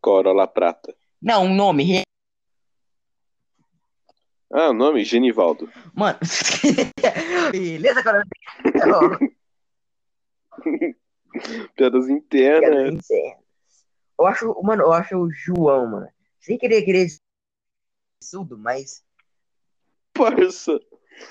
[0.00, 0.94] Corolla Prata.
[1.20, 2.02] Não, um nome.
[4.52, 5.04] Ah, o nome?
[5.04, 5.70] Genivaldo.
[5.94, 6.18] Mano.
[7.52, 8.24] Beleza, cara?
[11.76, 13.06] Piadas internas.
[14.18, 16.08] Eu acho, mano, eu acho o João, mano.
[16.40, 17.20] Sem querer querer ser
[18.22, 19.02] surdo, mas.
[20.12, 20.78] Parça.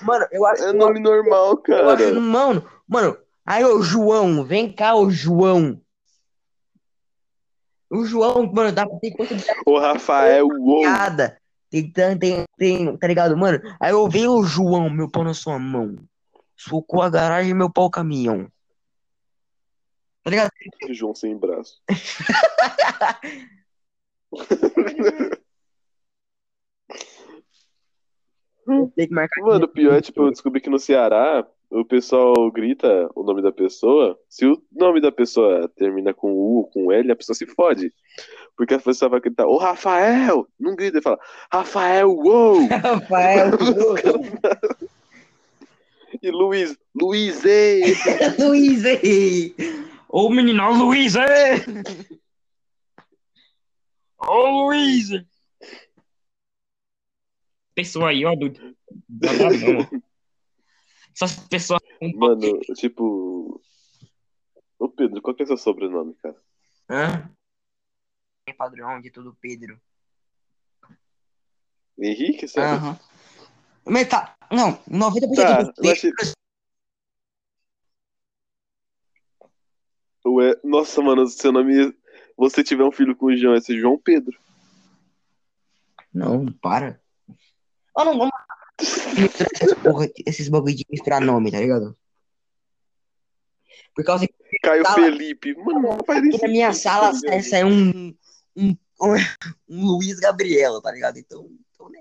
[0.02, 0.62] Mano, eu acho.
[0.64, 2.20] É nome normal, eu acho, cara.
[2.20, 3.16] mano, mano.
[3.44, 5.80] Aí, ô João, vem cá, ô João.
[7.90, 10.82] O João, mano, dá pra ter quanto de O Rafael, uou.
[10.82, 11.36] piada.
[11.70, 12.18] Tem, tem,
[12.56, 13.60] tem, tá ligado, mano?
[13.80, 15.96] Aí eu vejo o João, meu pau na sua mão.
[16.56, 18.48] Socou a garagem, meu pau caminhão.
[20.22, 20.50] Tá ligado?
[20.90, 21.80] João sem braço.
[28.96, 29.42] Tem que marcar.
[29.42, 33.40] Mano, o pior é, tipo, eu descobri que no Ceará o pessoal grita o nome
[33.40, 37.36] da pessoa, se o nome da pessoa termina com U ou com L, a pessoa
[37.36, 37.92] se fode.
[38.56, 40.46] Porque a pessoa vai gritar, ô Rafael!
[40.58, 41.18] Não grita, ele fala,
[41.50, 42.66] Rafael, uou!
[42.82, 43.52] Rafael,
[46.20, 47.94] e Luiz, Luiz, ei!
[48.38, 49.54] Luiz, ei!
[50.08, 51.62] Ô menino, Luiz, ei!
[54.18, 55.08] Ô Luiz!
[57.80, 58.52] Pessoa aí, ó, do.
[61.14, 61.80] Essas pessoas.
[62.14, 63.58] Mano, tipo.
[64.78, 66.36] Ô Pedro, qual que é seu sobrenome, cara?
[66.90, 67.30] Hã?
[68.46, 69.80] É padrão de tudo, Pedro.
[71.98, 72.76] Henrique, sabe?
[72.76, 72.98] Aham.
[74.10, 74.36] Tá.
[74.52, 76.34] Não, 90% Tá, dos mas-.
[80.26, 81.96] Ué, nossa, mano, se seu nome.
[82.36, 84.38] Você tiver um filho com o João, é ser João Pedro.
[86.12, 87.00] Não, para.
[88.00, 88.32] Eu não vamos
[90.26, 91.96] esses bagulho de misturar nome, tá ligado?
[93.94, 94.94] Por causa que Caio lá.
[94.94, 95.54] Felipe.
[95.54, 98.14] Mano, não faz aqui na minha sala sai, sai um,
[98.56, 98.76] um,
[99.68, 101.18] um Luiz Gabriela, tá ligado?
[101.18, 102.00] Então, então né?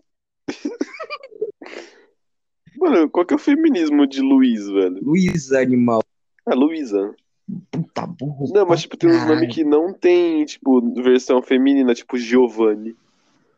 [2.78, 5.00] Mano, qual que é o feminismo de Luiz, velho?
[5.02, 6.02] Luiz animal.
[6.46, 7.14] Ah, Luísa.
[7.70, 8.54] Puta burro.
[8.54, 12.96] Não, mas tipo, tem uns nomes que não tem, tipo, versão feminina, tipo Giovanni.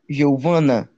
[0.10, 0.90] Giovana.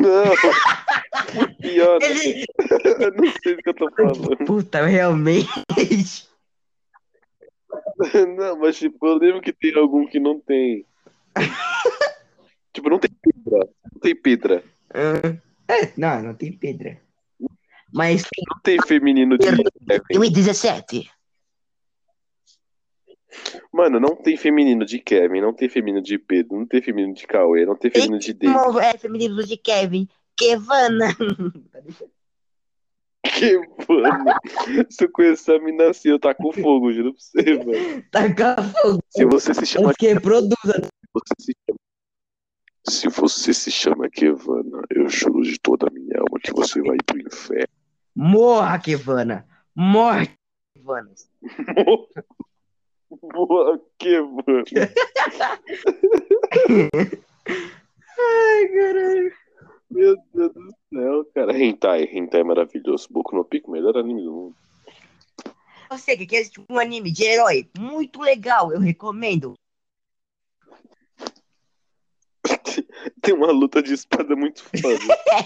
[0.00, 1.46] Não.
[1.60, 2.44] Pior, Ele.
[3.00, 4.36] eu não sei do que eu tô falando.
[4.44, 5.48] Puta, realmente.
[8.36, 10.84] Não, mas tipo, eu lembro que tem algum que não tem.
[12.72, 13.68] tipo, não tem Pedra.
[13.92, 14.64] Não tem Pedra.
[15.72, 17.00] É, não, não tem pedra.
[17.92, 19.64] Mas tem Não tem feminino de Kevin.
[20.10, 21.10] 2017.
[23.72, 27.26] Mano, não tem feminino de Kevin, não tem feminino de Pedro, não tem feminino de
[27.26, 28.78] Cauê, não tem feminino de David.
[28.82, 30.08] É feminino de Kevin.
[30.36, 31.08] Kevana.
[33.88, 34.24] Mano.
[34.90, 38.04] Se eu conhecer a mina assim, eu taco fogo, juro pra você, velho.
[38.10, 39.00] Taca fogo.
[39.10, 40.90] Se você se chama Que produza.
[41.12, 41.78] você se chama.
[42.84, 46.96] Se você se chama Kevana, eu juro de toda a minha alma que você vai
[47.06, 47.68] pro inferno.
[48.14, 49.46] Morra, Kevana.
[49.74, 50.34] Morte,
[50.74, 51.10] Kevana.
[53.20, 54.64] Boa, Kevana.
[58.18, 59.32] Ai, caralho.
[59.90, 61.58] Meu Deus do céu, cara.
[61.58, 63.08] Hentai, Hentai é maravilhoso.
[63.10, 64.56] Boku no Pico, melhor anime do mundo.
[65.90, 69.52] Você que quer um anime de herói muito legal, eu recomendo.
[73.20, 74.98] Tem uma luta de espada muito foda.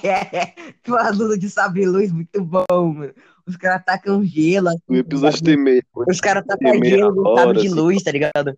[0.86, 3.14] Uma luta de sabre luz muito bom, mano.
[3.46, 4.68] Os caras atacam gelo.
[4.68, 5.82] assim, O episódio tem meia.
[5.94, 7.76] Os caras meia gelo hora, sabre de assim.
[7.76, 8.56] luz, tá ligado?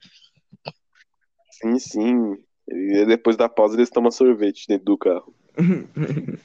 [1.50, 2.36] Sim, sim.
[2.68, 5.34] E depois da pausa eles tomam sorvete dentro do carro.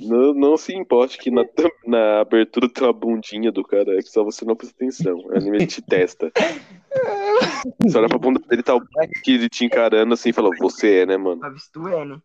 [0.00, 1.44] Não, não se importe que na,
[1.86, 5.18] na abertura tem uma bundinha do cara, é que só você não presta atenção.
[5.18, 6.32] O anime te testa.
[7.80, 8.80] Você olha pra bunda dele, tá o
[9.22, 11.40] que ele te encarando assim e fala, você é, né, mano?
[11.72, 12.20] Tu é, né?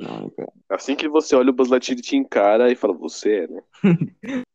[0.00, 0.50] Não, cara.
[0.70, 3.62] Assim que você olha, o Buzz Lightyear te encara e fala, você é, né?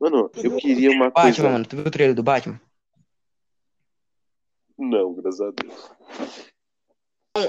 [0.00, 1.50] Mano, eu queria uma Batman, coisa.
[1.50, 2.60] mano, tu viu o trailer do Batman?
[4.78, 5.90] Não, graças a Deus.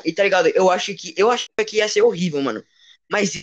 [0.04, 0.48] E tá ligado?
[0.50, 2.64] Eu acho que eu acho que ia ser horrível, mano.
[3.10, 3.42] Mas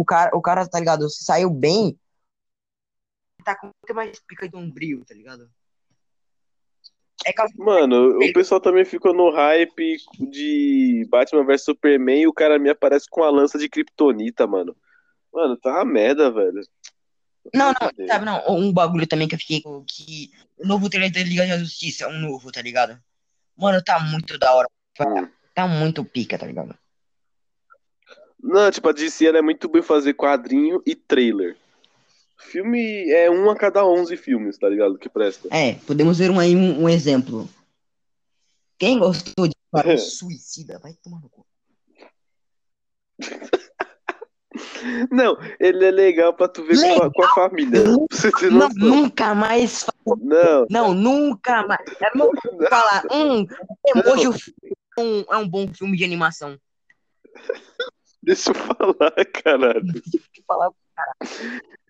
[0.00, 1.08] o cara, o cara, tá ligado?
[1.10, 1.98] Saiu bem.
[3.44, 5.50] Tá com muito mais pica de um brilho, tá ligado?
[7.26, 12.58] É Mano, o pessoal também ficou no hype de Batman vs Superman e o cara
[12.58, 14.76] me aparece com a lança de Kryptonita, mano.
[15.32, 16.60] Mano, tá uma merda, velho.
[17.52, 18.42] Não, não, sabe, não.
[18.48, 22.08] Um bagulho também que eu fiquei com que o novo trailer da Liga da Justiça,
[22.08, 22.98] um novo, tá ligado?
[23.56, 24.68] Mano, tá muito da hora.
[25.00, 25.28] Hum.
[25.54, 26.76] Tá muito pica, tá ligado?
[28.40, 31.56] Não, tipo, a DC ela é muito bem fazer quadrinho e trailer.
[32.38, 34.96] Filme é um a cada 11 filmes, tá ligado?
[34.96, 35.48] Que presta.
[35.50, 37.48] É, podemos ver um, aí um, um exemplo.
[38.78, 41.44] Quem gostou de Esquadrão Suicida, vai tomar no cu.
[45.10, 47.82] Não, ele é legal pra tu ver com a, com a família.
[47.82, 49.84] Ter Não, nunca mais.
[50.06, 51.84] Não, Não, nunca mais.
[52.00, 52.30] É meu
[52.70, 53.02] falar.
[53.10, 53.46] Hum,
[54.06, 56.58] hoje o filme é um, é um bom filme de animação.
[58.22, 59.82] deixa eu falar, caralho.
[59.92, 60.70] Deixa eu falar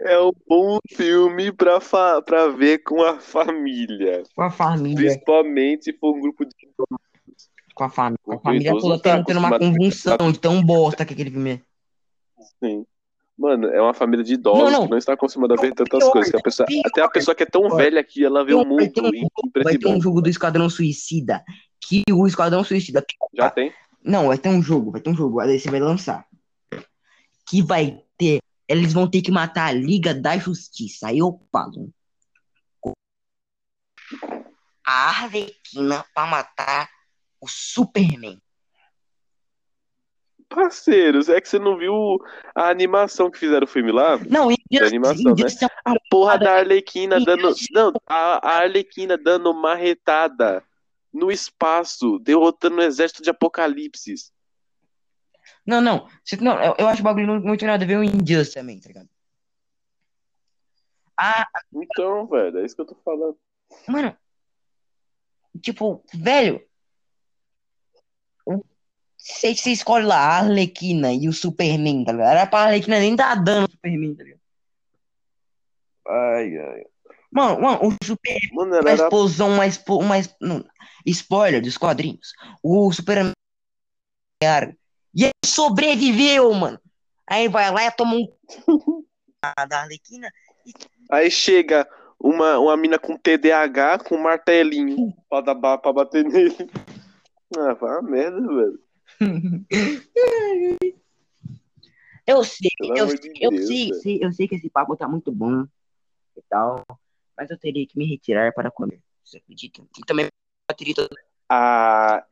[0.01, 4.23] É um bom filme pra, fa pra ver com a família.
[4.35, 4.97] com a família.
[4.97, 6.53] Principalmente se for um grupo de.
[7.75, 8.19] Com a família.
[8.23, 11.51] Com a família toda tá tendo, tendo uma convulsão de tão bosta que aquele filme
[11.51, 11.61] é.
[12.65, 12.85] Sim.
[13.37, 14.85] Mano, é uma família de idosos Não, não.
[14.85, 16.31] que não está acostumada a ver tantas pior, coisas.
[16.31, 16.83] Que a pessoa, pior.
[16.85, 17.77] até a pessoa que é tão Pior.
[17.77, 20.69] velha que ela vê o mundo um em, preto Vai ter um jogo do Esquadrão
[20.69, 21.45] Suicida
[21.81, 23.05] que o Esquadrão Suicida.
[23.33, 23.73] Já tem?
[24.03, 26.27] Não, vai ter um jogo, vai ter um jogo, aí você vai lançar.
[27.49, 28.41] Que vai ter.
[28.69, 31.09] Eles vão ter que matar a Liga da Justiça.
[31.09, 31.91] Aí eu pago.
[34.87, 36.89] A Arlequina pra matar
[37.41, 38.41] o Superman.
[40.49, 42.19] Parceiros, é que você não viu
[42.55, 44.19] a animação que fizeram o filme lá?
[44.29, 45.33] Não, De animação, né?
[45.33, 47.55] Injustice é A porra da Arlequina dando.
[47.71, 50.65] Não, a a Arlequina dando marretada
[51.13, 54.15] no espaço, derrotando o exército de Apocalipse.
[55.69, 56.09] Não, não.
[56.25, 58.81] Você- não eu, eu acho o bagulho não- muito nada a ver com Injustice também,
[58.81, 59.09] tá ligado?
[61.15, 63.37] Ah, Então, velho, é isso que eu tô falando.
[63.87, 64.17] mano.
[65.61, 66.67] Tipo, velho.
[68.47, 68.65] o-
[69.19, 72.31] Você você escolhe lá a Arlequina e o Superman, tá ligado?
[72.31, 74.41] Era pra Arlequina nem dar dano no Superman, tá ligado?
[76.07, 76.85] Ai, ai.
[77.31, 78.51] Mano, mano, o Superman.
[78.55, 80.65] Mano, Uma explosão, uma, expo, uma não,
[81.05, 82.33] spoiler dos quadrinhos.
[82.63, 83.33] O Superman
[85.19, 86.81] e ele sobreviveu, mano.
[87.27, 88.29] Aí vai lá e toma um
[89.69, 90.31] da Arlequina.
[91.11, 91.89] Aí chega
[92.21, 96.55] uma, uma mina com TDAH com um martelinho pra, dar, pra bater nele.
[97.57, 98.79] Ah, vai uma merda, velho.
[102.27, 104.95] Eu sei, Pelo eu, amor de eu Deus, sei, sei, eu sei que esse papo
[104.95, 105.63] tá muito bom
[106.37, 106.85] e tal,
[107.35, 109.01] mas eu teria que me retirar para comer.
[109.25, 109.81] Você acredita?
[109.99, 110.29] E também
[110.71, 111.09] bateria toda
[111.49, 112.23] Ah,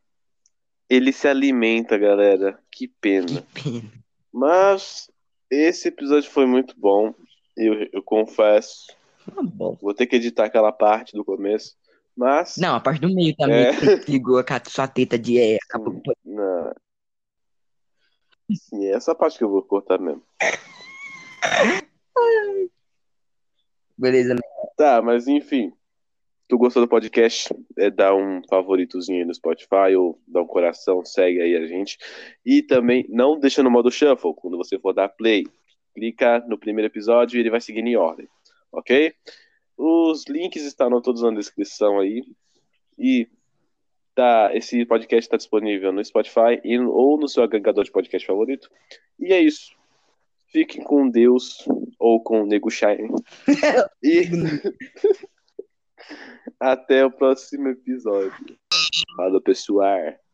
[0.88, 2.58] ele se alimenta, galera.
[2.70, 3.26] Que pena.
[3.54, 3.92] que pena.
[4.32, 5.10] Mas
[5.50, 7.14] esse episódio foi muito bom.
[7.56, 8.86] Eu, eu confesso.
[9.32, 9.78] Uma bosta.
[9.82, 11.74] Vou ter que editar aquela parte do começo.
[12.16, 12.56] Mas.
[12.56, 13.98] Não, a parte do meio também, É.
[13.98, 16.72] que ligou a sua teta de é, acabou Não.
[18.54, 20.22] Sim, é essa parte que eu vou cortar mesmo.
[23.98, 24.40] Beleza, né?
[24.76, 25.72] Tá, mas enfim.
[26.48, 27.52] Tu gostou do podcast?
[27.76, 31.98] É, dá um favoritozinho aí no Spotify ou dá um coração, segue aí a gente.
[32.44, 35.44] E também não deixa no modo shuffle quando você for dar play.
[35.92, 38.28] Clica no primeiro episódio e ele vai seguindo em ordem,
[38.70, 39.12] ok?
[39.76, 42.22] Os links estarão todos na descrição aí.
[42.96, 43.26] E
[44.14, 48.70] tá, esse podcast está disponível no Spotify e, ou no seu agregador de podcast favorito.
[49.18, 49.74] E é isso.
[50.46, 51.66] Fiquem com Deus
[51.98, 53.10] ou com o Nego Shine.
[54.02, 54.28] E
[56.60, 58.56] até o próximo episódio.
[59.16, 60.25] Fala, pessoal.